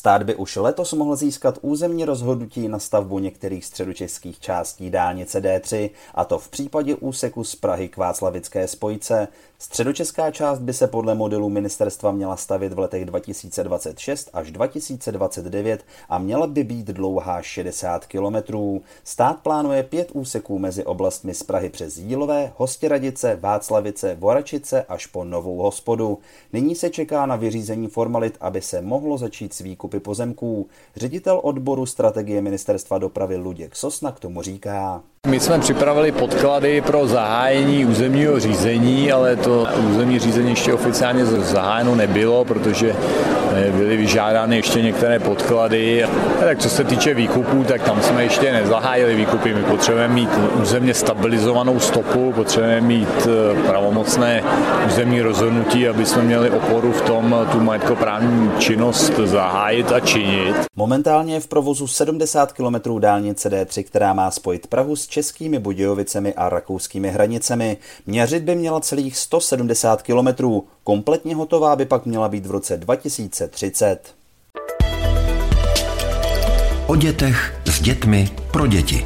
Stát 0.00 0.22
by 0.22 0.34
už 0.34 0.56
letos 0.56 0.92
mohl 0.92 1.16
získat 1.16 1.58
územní 1.62 2.04
rozhodnutí 2.04 2.68
na 2.68 2.78
stavbu 2.78 3.18
některých 3.18 3.64
středočeských 3.64 4.40
částí 4.40 4.90
dálnice 4.90 5.40
D3, 5.40 5.90
a 6.14 6.24
to 6.24 6.38
v 6.38 6.48
případě 6.48 6.94
úseku 6.94 7.44
z 7.44 7.56
Prahy 7.56 7.88
k 7.88 7.96
Václavické 7.96 8.68
spojce. 8.68 9.28
Středočeská 9.58 10.30
část 10.30 10.58
by 10.58 10.72
se 10.72 10.86
podle 10.86 11.14
modelu 11.14 11.48
ministerstva 11.48 12.12
měla 12.12 12.36
stavit 12.36 12.72
v 12.72 12.78
letech 12.78 13.04
2026 13.04 14.30
až 14.32 14.50
2029 14.50 15.84
a 16.08 16.18
měla 16.18 16.46
by 16.46 16.64
být 16.64 16.86
dlouhá 16.86 17.42
60 17.42 18.06
kilometrů. 18.06 18.82
Stát 19.04 19.40
plánuje 19.40 19.82
pět 19.82 20.10
úseků 20.12 20.58
mezi 20.58 20.84
oblastmi 20.84 21.34
z 21.34 21.42
Prahy 21.42 21.68
přes 21.68 21.96
Jílové, 21.96 22.52
Hostěradice, 22.56 23.38
Václavice, 23.40 24.14
Voračice 24.14 24.82
až 24.82 25.06
po 25.06 25.24
Novou 25.24 25.56
hospodu. 25.56 26.18
Nyní 26.52 26.74
se 26.74 26.90
čeká 26.90 27.26
na 27.26 27.36
vyřízení 27.36 27.88
formalit, 27.88 28.36
aby 28.40 28.62
se 28.62 28.80
mohlo 28.80 29.18
začít 29.18 29.54
s 29.54 29.60
výkupy 29.90 30.00
pozemků. 30.00 30.68
Ředitel 30.96 31.40
odboru 31.42 31.86
strategie 31.86 32.42
ministerstva 32.42 32.98
dopravy 32.98 33.36
Luděk 33.36 33.76
Sosna 33.76 34.12
k 34.12 34.20
tomu 34.20 34.42
říká. 34.42 35.02
My 35.26 35.40
jsme 35.40 35.58
připravili 35.58 36.12
podklady 36.12 36.80
pro 36.80 37.06
zahájení 37.06 37.86
územního 37.86 38.40
řízení, 38.40 39.12
ale 39.12 39.36
to 39.36 39.66
územní 39.90 40.18
řízení 40.18 40.50
ještě 40.50 40.74
oficiálně 40.74 41.26
zahájeno 41.26 41.94
nebylo, 41.94 42.44
protože 42.44 42.96
byly 43.70 43.96
vyžádány 43.96 44.56
ještě 44.56 44.82
některé 44.82 45.18
podklady. 45.18 46.04
A 46.04 46.08
tak 46.40 46.58
co 46.58 46.70
se 46.70 46.84
týče 46.84 47.14
výkupů, 47.14 47.64
tak 47.64 47.82
tam 47.82 48.02
jsme 48.02 48.22
ještě 48.22 48.52
nezahájili 48.52 49.14
výkupy. 49.14 49.54
My 49.54 49.62
potřebujeme 49.62 50.14
mít 50.14 50.30
územně 50.62 50.94
stabilizovanou 50.94 51.80
stopu, 51.80 52.32
potřebujeme 52.32 52.80
mít 52.80 53.08
eh, 53.26 53.62
pravomocné 53.66 54.42
územní 54.86 55.20
rozhodnutí, 55.20 55.88
aby 55.88 56.06
jsme 56.06 56.22
měli 56.22 56.50
oporu 56.50 56.92
v 56.92 57.02
tom 57.02 57.48
tu 57.52 57.60
majetkoprávní 57.60 58.50
činnost 58.58 59.12
zahájit 59.24 59.92
a 59.92 60.00
činit. 60.00 60.56
Momentálně 60.76 61.34
je 61.34 61.40
v 61.40 61.48
provozu 61.48 61.86
70 61.86 62.52
km 62.52 62.98
dálnice 62.98 63.48
D3, 63.48 63.84
která 63.84 64.12
má 64.12 64.30
spojit 64.30 64.66
Prahu 64.66 64.96
s 64.96 65.06
českými 65.06 65.58
Budějovicemi 65.58 66.34
a 66.34 66.48
rakouskými 66.48 67.10
hranicemi. 67.10 67.76
Měřit 68.06 68.42
by 68.42 68.54
měla 68.54 68.80
celých 68.80 69.16
170 69.16 70.02
kilometrů. 70.02 70.64
Kompletně 70.84 71.34
hotová 71.34 71.76
by 71.76 71.84
pak 71.84 72.06
měla 72.06 72.28
být 72.28 72.46
v 72.46 72.50
roce 72.50 72.76
2030. 73.50 74.16
O 76.86 76.96
dětech 76.96 77.62
s 77.66 77.82
dětmi 77.82 78.28
pro 78.52 78.66
děti. 78.66 79.02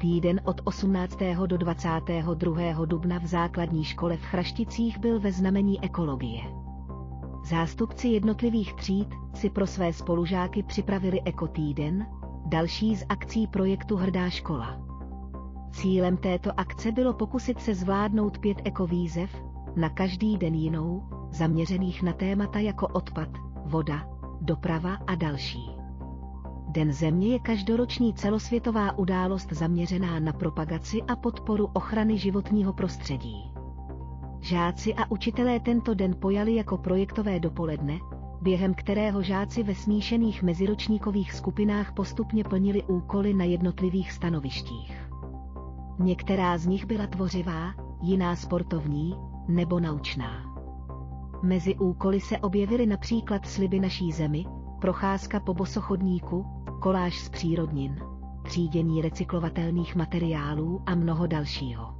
Týden 0.00 0.40
od 0.44 0.60
18. 0.64 1.18
do 1.46 1.56
22. 1.58 2.84
dubna 2.84 3.18
v 3.18 3.26
základní 3.26 3.84
škole 3.84 4.16
v 4.16 4.22
Chrašticích 4.22 4.98
byl 4.98 5.20
ve 5.20 5.32
znamení 5.32 5.84
ekologie. 5.84 6.40
Zástupci 7.50 8.08
jednotlivých 8.08 8.74
tříd 8.74 9.08
si 9.34 9.50
pro 9.50 9.66
své 9.66 9.92
spolužáky 9.92 10.62
připravili 10.62 11.20
ekotýden, 11.24 12.06
další 12.46 12.96
z 12.96 13.04
akcí 13.08 13.46
projektu 13.46 13.96
Hrdá 13.96 14.30
škola. 14.30 14.80
Cílem 15.72 16.16
této 16.16 16.60
akce 16.60 16.92
bylo 16.92 17.12
pokusit 17.12 17.60
se 17.60 17.74
zvládnout 17.74 18.38
pět 18.38 18.58
ekovýzev, 18.64 19.30
na 19.78 19.88
každý 19.88 20.36
den 20.36 20.54
jinou, 20.54 21.02
zaměřených 21.30 22.02
na 22.02 22.12
témata 22.12 22.58
jako 22.58 22.86
odpad, 22.88 23.28
voda, 23.64 24.06
doprava 24.40 24.94
a 24.94 25.14
další. 25.14 25.70
Den 26.68 26.92
Země 26.92 27.28
je 27.28 27.38
každoroční 27.38 28.14
celosvětová 28.14 28.98
událost 28.98 29.52
zaměřená 29.52 30.20
na 30.20 30.32
propagaci 30.32 31.02
a 31.02 31.16
podporu 31.16 31.70
ochrany 31.74 32.18
životního 32.18 32.72
prostředí. 32.72 33.52
Žáci 34.40 34.94
a 34.94 35.10
učitelé 35.10 35.60
tento 35.60 35.94
den 35.94 36.16
pojali 36.20 36.54
jako 36.54 36.78
projektové 36.78 37.40
dopoledne, 37.40 37.98
během 38.42 38.74
kterého 38.74 39.22
žáci 39.22 39.62
ve 39.62 39.74
smíšených 39.74 40.42
meziročníkových 40.42 41.32
skupinách 41.32 41.92
postupně 41.92 42.44
plnili 42.44 42.82
úkoly 42.82 43.34
na 43.34 43.44
jednotlivých 43.44 44.12
stanovištích. 44.12 45.08
Některá 45.98 46.58
z 46.58 46.66
nich 46.66 46.86
byla 46.86 47.06
tvořivá, 47.06 47.74
jiná 48.02 48.36
sportovní 48.36 49.14
nebo 49.48 49.80
naučná. 49.80 50.54
Mezi 51.42 51.76
úkoly 51.76 52.20
se 52.20 52.38
objevily 52.38 52.86
například 52.86 53.46
sliby 53.46 53.80
naší 53.80 54.12
zemi, 54.12 54.44
procházka 54.80 55.40
po 55.40 55.54
bosochodníku, 55.54 56.46
koláž 56.80 57.18
z 57.18 57.28
přírodnin, 57.28 57.96
třídění 58.44 59.02
recyklovatelných 59.02 59.96
materiálů 59.96 60.82
a 60.86 60.94
mnoho 60.94 61.26
dalšího. 61.26 61.94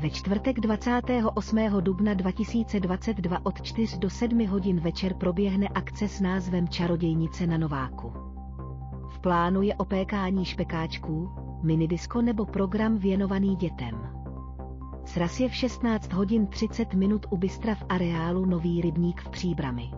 Ve 0.00 0.10
čtvrtek 0.10 0.60
28. 0.60 1.58
dubna 1.80 2.14
2022 2.14 3.38
od 3.42 3.62
4 3.62 3.98
do 3.98 4.10
7 4.10 4.46
hodin 4.46 4.80
večer 4.80 5.14
proběhne 5.14 5.68
akce 5.68 6.08
s 6.08 6.20
názvem 6.20 6.68
Čarodějnice 6.68 7.46
na 7.46 7.58
Nováku. 7.58 8.12
V 9.08 9.18
plánu 9.18 9.62
je 9.62 9.74
opékání 9.74 10.44
špekáčků, 10.44 11.30
minidisko 11.62 12.22
nebo 12.22 12.46
program 12.46 12.98
věnovaný 12.98 13.56
dětem. 13.56 14.19
Sraz 15.04 15.40
je 15.40 15.48
v 15.48 15.54
16 15.54 16.12
hodin 16.12 16.46
30 16.46 16.94
minut 16.94 17.26
u 17.30 17.36
Bystra 17.36 17.74
v 17.74 17.84
areálu 17.88 18.46
Nový 18.46 18.80
rybník 18.80 19.20
v 19.20 19.28
Příbrami. 19.28 19.90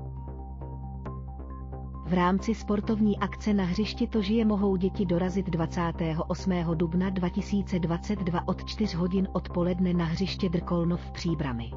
V 2.07 2.13
rámci 2.15 2.55
sportovní 2.55 3.19
akce 3.19 3.55
na 3.55 3.65
hřišti 3.65 4.07
to 4.07 4.23
žije 4.23 4.45
mohou 4.45 4.77
děti 4.77 5.07
dorazit 5.07 5.51
28. 5.51 6.53
dubna 6.75 7.11
2022 7.11 8.49
od 8.49 8.65
4 8.65 8.97
hodin 8.97 9.29
odpoledne 9.33 9.95
na 9.95 10.05
hřiště 10.05 10.49
Drkolnov 10.49 11.01
v 11.01 11.11
Příbrami. 11.11 11.71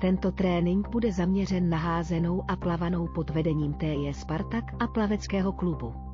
Tento 0.00 0.32
trénink 0.32 0.88
bude 0.88 1.12
zaměřen 1.12 1.68
na 1.68 1.78
házenou 1.78 2.42
a 2.48 2.56
plavanou 2.56 3.08
pod 3.14 3.30
vedením 3.30 3.74
TJ 3.74 4.12
Spartak 4.12 4.82
a 4.82 4.86
plaveckého 4.86 5.52
klubu. 5.52 6.05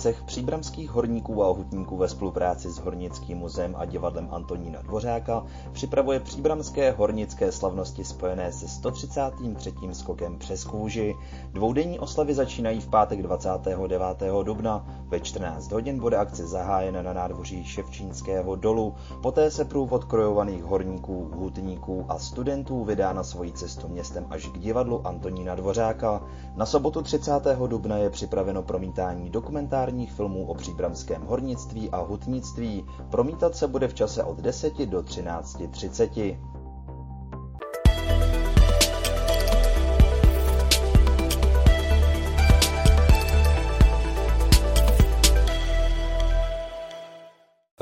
Cech 0.00 0.22
příbramských 0.22 0.90
horníků 0.90 1.44
a 1.44 1.48
ohutníků 1.48 1.96
ve 1.96 2.08
spolupráci 2.08 2.70
s 2.70 2.78
Hornickým 2.78 3.38
muzeem 3.38 3.74
a 3.78 3.84
divadlem 3.84 4.28
Antonína 4.30 4.82
Dvořáka 4.82 5.46
připravuje 5.72 6.20
příbramské 6.20 6.90
hornické 6.92 7.52
slavnosti 7.52 8.04
spojené 8.04 8.52
se 8.52 8.68
133. 8.68 9.72
skokem 9.92 10.38
přes 10.38 10.64
kůži. 10.64 11.16
Dvoudenní 11.52 11.98
oslavy 11.98 12.34
začínají 12.34 12.80
v 12.80 12.88
pátek 12.88 13.22
29. 13.22 14.02
dubna. 14.42 15.04
Ve 15.08 15.20
14 15.20 15.72
hodin 15.72 15.98
bude 15.98 16.16
akce 16.16 16.46
zahájena 16.46 17.02
na 17.02 17.12
nádvoří 17.12 17.64
Ševčínského 17.64 18.56
dolu. 18.56 18.94
Poté 19.22 19.50
se 19.50 19.64
průvod 19.64 20.04
krojovaných 20.04 20.62
horníků, 20.64 21.30
hutníků 21.34 22.04
a 22.08 22.18
studentů 22.18 22.84
vydá 22.84 23.12
na 23.12 23.22
svoji 23.22 23.52
cestu 23.52 23.88
městem 23.88 24.26
až 24.30 24.46
k 24.46 24.58
divadlu 24.58 25.06
Antonína 25.06 25.54
Dvořáka. 25.54 26.22
Na 26.56 26.66
sobotu 26.66 27.02
30. 27.02 27.32
dubna 27.66 27.96
je 27.96 28.10
připraveno 28.10 28.62
promítání 28.62 29.30
dokumentární 29.30 29.70
dokumentárních 29.70 30.12
filmů 30.12 30.46
o 30.46 30.54
příbramském 30.54 31.22
hornictví 31.22 31.90
a 31.90 32.00
hutnictví. 32.00 32.84
Promítat 33.10 33.56
se 33.56 33.68
bude 33.68 33.88
v 33.88 33.94
čase 33.94 34.24
od 34.24 34.38
10 34.38 34.78
do 34.86 35.00
13.30. 35.00 36.59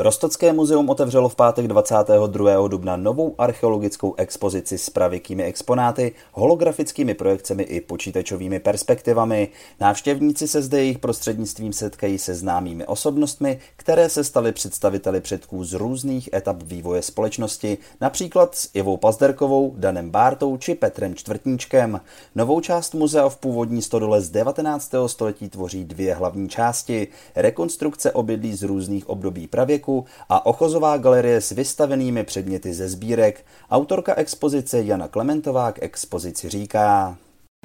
Rostocké 0.01 0.53
muzeum 0.53 0.91
otevřelo 0.91 1.29
v 1.29 1.35
pátek 1.35 1.69
22. 1.69 2.69
dubna 2.69 2.97
novou 2.97 3.35
archeologickou 3.39 4.15
expozici 4.17 4.79
s 4.79 4.91
pravěkými 4.91 5.45
exponáty, 5.45 6.13
holografickými 6.33 7.15
projekcemi 7.15 7.63
i 7.63 7.81
počítačovými 7.81 8.61
perspektivami. 8.61 9.49
Návštěvníci 9.81 10.49
se 10.49 10.63
zde 10.63 10.79
jejich 10.79 10.99
prostřednictvím 10.99 11.73
setkají 11.73 12.19
se 12.19 12.35
známými 12.35 12.87
osobnostmi, 12.87 13.59
které 13.77 14.09
se 14.09 14.25
staly 14.25 14.53
představiteli 14.53 15.21
předků 15.21 15.65
z 15.65 15.73
různých 15.73 16.29
etap 16.33 16.63
vývoje 16.63 17.03
společnosti, 17.03 17.79
například 18.01 18.55
s 18.55 18.71
Ivou 18.75 18.96
Pazderkovou, 18.96 19.75
Danem 19.77 20.11
Bártou 20.11 20.57
či 20.57 20.75
Petrem 20.75 21.15
Čtvrtníčkem. 21.15 22.01
Novou 22.35 22.61
část 22.61 22.94
muzea 22.94 23.29
v 23.29 23.37
původní 23.37 23.83
stodole 23.83 24.21
z 24.21 24.31
19. 24.31 24.94
století 25.07 25.49
tvoří 25.49 25.85
dvě 25.85 26.15
hlavní 26.15 26.49
části. 26.49 27.09
Rekonstrukce 27.37 28.13
obydlí 28.13 28.55
z 28.55 28.63
různých 28.63 29.09
období 29.09 29.46
pravěku 29.46 29.88
parku 29.89 30.05
a 30.29 30.47
ochozová 30.47 30.97
galerie 30.97 31.41
s 31.41 31.51
vystavenými 31.51 32.25
předměty 32.25 32.75
ze 32.75 32.89
sbírek. 32.89 33.47
Autorka 33.71 34.15
expozice 34.15 34.83
Jana 34.83 35.09
Klementová 35.09 35.73
k 35.73 35.83
expozici 35.83 36.49
říká. 36.49 37.17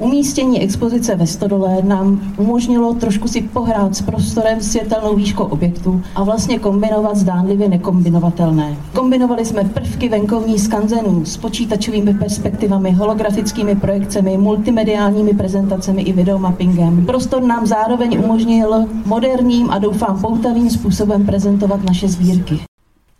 Umístění 0.02 0.62
expozice 0.62 1.16
ve 1.16 1.28
Stodole 1.28 1.82
nám 1.82 2.34
umožnilo 2.38 2.94
trošku 2.94 3.28
si 3.28 3.42
pohrát 3.42 3.96
s 3.96 4.02
prostorem 4.02 4.62
světelnou 4.62 5.16
výškou 5.16 5.44
objektu 5.44 6.02
a 6.16 6.24
vlastně 6.24 6.60
kombinovat 6.60 7.18
zdánlivě 7.18 7.70
nekombinovatelné. 7.70 8.78
Kombinovali 8.96 9.46
jsme 9.46 9.64
prvky 9.64 10.10
venkovní 10.10 10.60
skanzenů 10.60 11.26
s 11.26 11.38
počítačovými 11.38 12.14
perspektivami, 12.14 12.92
holografickými 12.92 13.76
projekcemi, 13.76 14.38
multimediálními 14.38 15.34
prezentacemi 15.34 16.02
i 16.02 16.14
videomappingem. 16.14 17.06
Prostor 17.06 17.44
nám 17.44 17.68
zároveň 17.68 18.20
umožnil 18.24 18.86
moderním 19.06 19.70
a 19.70 19.80
doufám 19.80 20.22
poutavým 20.22 20.70
způsobem 20.70 21.26
prezentovat 21.26 21.84
naše 21.84 22.08
sbírky. 22.08 22.60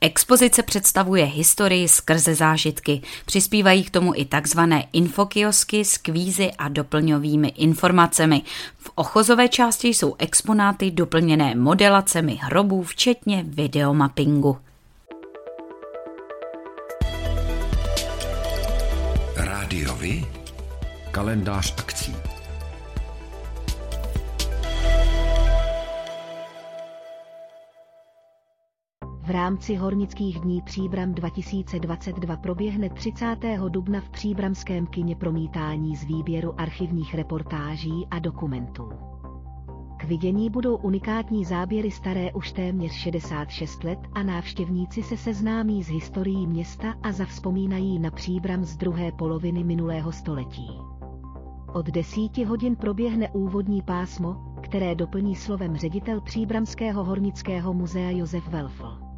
Expozice 0.06 0.64
představuje 0.64 1.26
historii 1.26 1.88
skrze 1.88 2.36
zážitky. 2.36 3.02
Přispívají 3.26 3.84
k 3.84 3.90
tomu 3.90 4.14
i 4.16 4.26
takzvané 4.26 4.86
infokiosky 4.94 5.86
s 5.86 5.98
kvízy 5.98 6.52
a 6.52 6.68
doplňovými 6.68 7.48
informacemi. 7.48 8.42
V 8.78 8.92
ochozové 8.96 9.50
části 9.50 9.88
jsou 9.88 10.16
exponáty 10.18 10.92
doplněné 10.92 11.56
modelacemi 11.56 12.40
hrobů, 12.42 12.84
včetně 12.84 13.44
videomappingu. 13.48 14.58
Rádiovi? 19.36 20.26
Kalendář 21.12 21.74
akcí. 21.78 22.16
V 29.26 29.30
rámci 29.30 29.76
Hornických 29.76 30.40
dní 30.40 30.62
Příbram 30.62 31.14
2022 31.14 32.38
proběhne 32.38 32.90
30. 32.90 33.38
dubna 33.70 34.02
v 34.02 34.10
Příbramském 34.10 34.86
kině 34.86 35.16
promítání 35.16 35.96
z 35.96 36.04
výběru 36.04 36.62
archivních 36.62 37.16
reportáží 37.16 38.08
a 38.12 38.20
dokumentů. 38.20 38.90
K 39.98 40.04
vidění 40.04 40.50
budou 40.50 40.76
unikátní 40.76 41.46
záběry 41.46 41.92
staré 41.92 42.34
už 42.34 42.52
téměř 42.52 42.92
66 42.92 43.84
let 43.84 44.00
a 44.14 44.24
návštěvníci 44.24 45.04
se 45.04 45.18
seznámí 45.18 45.84
s 45.84 45.88
historií 45.88 46.48
města 46.48 46.96
a 47.04 47.12
zavzpomínají 47.12 48.00
na 48.00 48.12
Příbram 48.12 48.66
z 48.66 48.78
druhé 48.78 49.12
poloviny 49.12 49.64
minulého 49.64 50.12
století. 50.12 50.72
Od 51.74 51.86
10 51.86 52.38
hodin 52.38 52.76
proběhne 52.76 53.30
úvodní 53.30 53.82
pásmo, 53.82 54.36
které 54.62 54.96
doplní 54.96 55.36
slovem 55.36 55.76
ředitel 55.76 56.22
Příbramského 56.22 57.04
hornického 57.04 57.74
muzea 57.74 58.10
Josef 58.10 58.48
Welfl. 58.48 59.13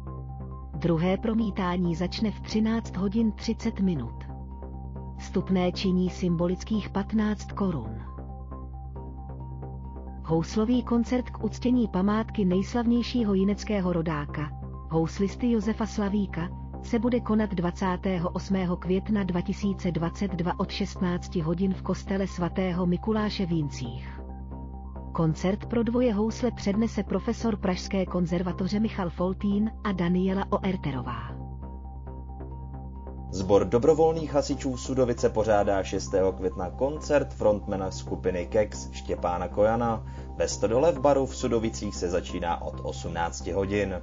Druhé 0.76 1.16
promítání 1.16 1.94
začne 1.94 2.30
v 2.30 2.40
13 2.40 2.96
hodin 2.96 3.32
30 3.32 3.80
minut. 3.80 4.24
Vstupné 5.18 5.72
činí 5.72 6.10
symbolických 6.10 6.88
15 6.90 7.52
korun. 7.52 8.00
Houslový 10.24 10.82
koncert 10.82 11.30
k 11.30 11.44
uctění 11.44 11.88
památky 11.88 12.44
nejslavnějšího 12.44 13.34
jineckého 13.34 13.92
rodáka, 13.92 14.50
houslisty 14.90 15.50
Josefa 15.50 15.86
Slavíka, 15.86 16.48
se 16.82 16.98
bude 16.98 17.20
konat 17.20 17.54
28. 17.54 18.56
května 18.78 19.24
2022 19.24 20.60
od 20.60 20.70
16 20.70 21.36
hodin 21.36 21.74
v 21.74 21.82
kostele 21.82 22.26
svatého 22.26 22.86
Mikuláše 22.86 23.46
v 23.46 23.52
Jincích. 23.52 24.15
Koncert 25.16 25.66
pro 25.66 25.82
dvoje 25.82 26.14
housle 26.14 26.50
přednese 26.50 27.02
profesor 27.02 27.56
Pražské 27.56 28.06
konzervatoře 28.06 28.80
Michal 28.80 29.10
Foltín 29.10 29.70
a 29.84 29.92
Daniela 29.92 30.46
Oerterová. 30.50 31.36
Zbor 33.30 33.64
dobrovolných 33.64 34.32
hasičů 34.32 34.76
Sudovice 34.76 35.28
pořádá 35.28 35.82
6. 35.82 36.14
května 36.36 36.70
koncert 36.70 37.34
frontmana 37.34 37.90
skupiny 37.90 38.46
Kex 38.46 38.92
Štěpána 38.92 39.48
Kojana. 39.48 40.06
Ve 40.36 40.48
Stodole 40.48 40.92
v 40.92 41.00
baru 41.00 41.26
v 41.26 41.36
Sudovicích 41.36 41.96
se 41.96 42.08
začíná 42.10 42.62
od 42.62 42.80
18 42.82 43.46
hodin. 43.46 44.02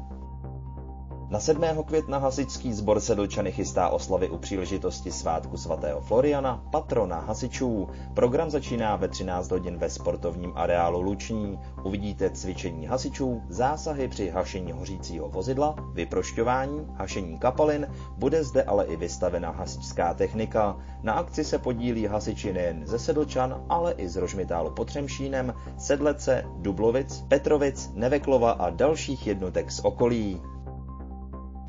Na 1.31 1.39
7. 1.39 1.63
května 1.85 2.17
hasičský 2.17 2.73
sbor 2.73 2.99
Sedlčany 2.99 3.51
chystá 3.51 3.89
oslavy 3.89 4.29
u 4.29 4.37
příležitosti 4.37 5.11
svátku 5.11 5.57
svatého 5.57 6.01
Floriana, 6.01 6.63
patrona 6.71 7.19
hasičů. 7.19 7.87
Program 8.13 8.49
začíná 8.49 8.95
ve 8.95 9.07
13 9.07 9.51
hodin 9.51 9.77
ve 9.77 9.89
sportovním 9.89 10.51
areálu 10.55 11.01
Luční. 11.01 11.59
Uvidíte 11.83 12.29
cvičení 12.29 12.85
hasičů, 12.85 13.41
zásahy 13.49 14.07
při 14.07 14.29
hašení 14.29 14.71
hořícího 14.71 15.29
vozidla, 15.29 15.75
vyprošťování, 15.93 16.87
hašení 16.95 17.39
kapalin, 17.39 17.87
bude 18.17 18.43
zde 18.43 18.63
ale 18.63 18.85
i 18.85 18.95
vystavena 18.95 19.51
hasičská 19.51 20.13
technika. 20.13 20.77
Na 21.03 21.13
akci 21.13 21.43
se 21.43 21.57
podílí 21.57 22.05
hasiči 22.05 22.53
nejen 22.53 22.87
ze 22.87 22.99
Sedlčan, 22.99 23.65
ale 23.69 23.93
i 23.93 24.09
z 24.09 24.15
Rožmitálu 24.15 24.71
pod 24.71 24.87
Třemšínem, 24.87 25.53
Sedlece, 25.77 26.43
Dublovic, 26.57 27.23
Petrovic, 27.27 27.91
Neveklova 27.93 28.51
a 28.51 28.69
dalších 28.69 29.27
jednotek 29.27 29.71
z 29.71 29.79
okolí. 29.79 30.41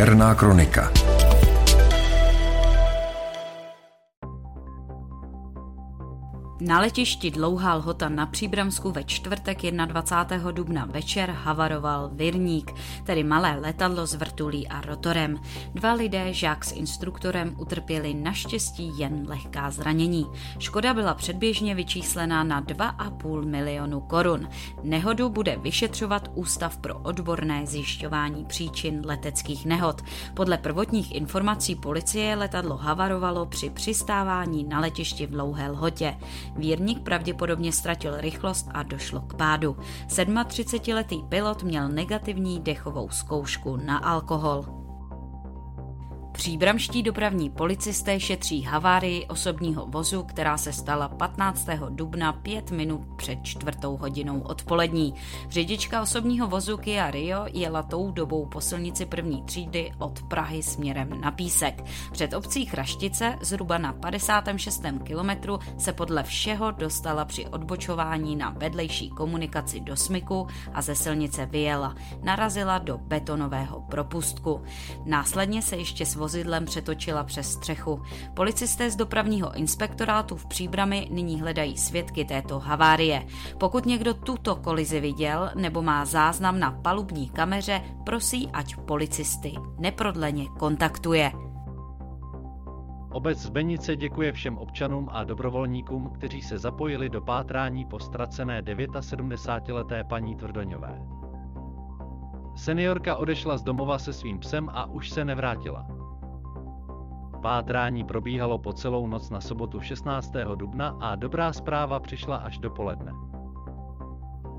Černá 0.00 0.32
kronika. 0.32 1.09
Na 6.60 6.80
letišti 6.80 7.30
Dlouhá 7.30 7.74
lhota 7.74 8.08
na 8.08 8.26
Příbramsku 8.26 8.90
ve 8.90 9.04
čtvrtek 9.04 9.62
21. 9.62 10.50
dubna 10.50 10.84
večer 10.84 11.30
havaroval 11.30 12.10
Virník, 12.12 12.72
tedy 13.04 13.24
malé 13.24 13.56
letadlo 13.60 14.06
s 14.06 14.14
vrtulí 14.14 14.68
a 14.68 14.80
rotorem. 14.80 15.40
Dva 15.74 15.92
lidé, 15.92 16.32
žák 16.32 16.64
s 16.64 16.72
instruktorem, 16.72 17.54
utrpěli 17.58 18.14
naštěstí 18.14 18.98
jen 18.98 19.24
lehká 19.28 19.70
zranění. 19.70 20.26
Škoda 20.58 20.94
byla 20.94 21.14
předběžně 21.14 21.74
vyčíslená 21.74 22.44
na 22.44 22.62
2,5 22.62 23.44
milionu 23.44 24.00
korun. 24.00 24.48
Nehodu 24.82 25.28
bude 25.28 25.56
vyšetřovat 25.56 26.28
Ústav 26.34 26.76
pro 26.76 26.98
odborné 26.98 27.66
zjišťování 27.66 28.44
příčin 28.44 29.02
leteckých 29.04 29.66
nehod. 29.66 30.02
Podle 30.34 30.58
prvotních 30.58 31.14
informací 31.14 31.74
policie 31.74 32.36
letadlo 32.36 32.76
havarovalo 32.76 33.46
při 33.46 33.70
přistávání 33.70 34.64
na 34.64 34.80
letišti 34.80 35.26
v 35.26 35.30
Dlouhé 35.30 35.70
lhotě. 35.70 36.16
Vírník 36.56 37.00
pravděpodobně 37.00 37.72
ztratil 37.72 38.20
rychlost 38.20 38.68
a 38.74 38.82
došlo 38.82 39.20
k 39.20 39.34
pádu. 39.34 39.76
37-letý 40.08 41.22
pilot 41.28 41.62
měl 41.62 41.88
negativní 41.88 42.60
dechovou 42.60 43.08
zkoušku 43.08 43.76
na 43.76 43.98
alkohol. 43.98 44.79
Příbramští 46.40 47.02
dopravní 47.02 47.50
policisté 47.50 48.20
šetří 48.20 48.62
havárii 48.62 49.26
osobního 49.26 49.86
vozu, 49.86 50.22
která 50.22 50.58
se 50.58 50.72
stala 50.72 51.08
15. 51.08 51.68
dubna 51.88 52.32
5 52.32 52.70
minut 52.70 53.00
před 53.16 53.38
čtvrtou 53.42 53.96
hodinou 53.96 54.40
odpolední. 54.40 55.14
Řidička 55.48 56.02
osobního 56.02 56.48
vozu 56.48 56.76
Kia 56.76 57.10
Rio 57.10 57.44
jela 57.52 57.82
tou 57.82 58.10
dobou 58.10 58.46
po 58.46 58.60
silnici 58.60 59.06
první 59.06 59.42
třídy 59.42 59.92
od 59.98 60.22
Prahy 60.22 60.62
směrem 60.62 61.20
na 61.20 61.30
Písek. 61.30 61.84
Před 62.12 62.34
obcí 62.34 62.66
Chraštice, 62.66 63.38
zhruba 63.42 63.78
na 63.78 63.92
56. 63.92 64.82
kilometru, 65.04 65.58
se 65.78 65.92
podle 65.92 66.22
všeho 66.22 66.70
dostala 66.70 67.24
při 67.24 67.46
odbočování 67.46 68.36
na 68.36 68.50
vedlejší 68.50 69.10
komunikaci 69.10 69.80
do 69.80 69.96
Smyku 69.96 70.46
a 70.72 70.82
ze 70.82 70.94
silnice 70.94 71.46
vyjela. 71.46 71.94
Narazila 72.22 72.78
do 72.78 72.98
betonového 72.98 73.80
propustku. 73.80 74.62
Následně 75.04 75.62
se 75.62 75.76
ještě 75.76 76.06
s 76.06 76.16
vozidlem 76.30 76.64
přetočila 76.64 77.24
přes 77.24 77.52
střechu. 77.52 78.02
Policisté 78.34 78.90
z 78.90 78.96
dopravního 78.96 79.54
inspektorátu 79.54 80.36
v 80.36 80.46
Příbrami 80.46 81.08
nyní 81.10 81.40
hledají 81.40 81.76
svědky 81.76 82.24
této 82.24 82.58
havárie. 82.58 83.26
Pokud 83.58 83.86
někdo 83.86 84.14
tuto 84.14 84.56
kolizi 84.56 85.00
viděl 85.00 85.50
nebo 85.54 85.82
má 85.82 86.04
záznam 86.04 86.58
na 86.58 86.70
palubní 86.70 87.28
kameře, 87.28 87.80
prosí, 88.04 88.48
ať 88.52 88.76
policisty 88.76 89.54
neprodleně 89.78 90.46
kontaktuje. 90.58 91.32
Obec 93.12 93.38
Zbenice 93.38 93.96
děkuje 93.96 94.32
všem 94.32 94.58
občanům 94.58 95.08
a 95.12 95.24
dobrovolníkům, 95.24 96.10
kteří 96.10 96.42
se 96.42 96.58
zapojili 96.58 97.08
do 97.08 97.20
pátrání 97.20 97.84
po 97.84 97.98
ztracené 97.98 98.62
79-leté 98.62 100.04
paní 100.04 100.36
Tvrdoňové. 100.36 101.02
Seniorka 102.56 103.16
odešla 103.16 103.58
z 103.58 103.62
domova 103.62 103.98
se 103.98 104.12
svým 104.12 104.38
psem 104.38 104.68
a 104.68 104.86
už 104.86 105.10
se 105.10 105.24
nevrátila. 105.24 105.99
Pátrání 107.42 108.04
probíhalo 108.04 108.58
po 108.58 108.72
celou 108.72 109.06
noc 109.06 109.30
na 109.30 109.40
sobotu 109.40 109.80
16. 109.80 110.32
dubna 110.54 110.96
a 111.00 111.14
dobrá 111.14 111.52
zpráva 111.52 112.00
přišla 112.00 112.36
až 112.36 112.58
do 112.58 112.70
poledne. 112.70 113.12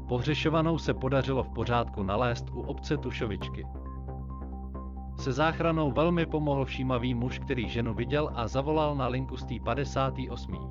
Pohřešovanou 0.08 0.78
se 0.78 0.94
podařilo 0.94 1.44
v 1.44 1.50
pořádku 1.50 2.04
nalézt 2.04 2.50
u 2.50 2.62
obce 2.62 2.98
Tušovičky. 2.98 3.68
Se 5.18 5.32
záchranou 5.32 5.92
velmi 5.92 6.26
pomohl 6.26 6.66
všímavý 6.66 7.14
muž, 7.14 7.40
který 7.40 7.70
ženu 7.70 7.94
viděl 7.94 8.32
a 8.36 8.48
zavolal 8.48 8.96
na 8.96 9.08
linku 9.08 9.38
z 9.38 9.46
58. 9.64 10.71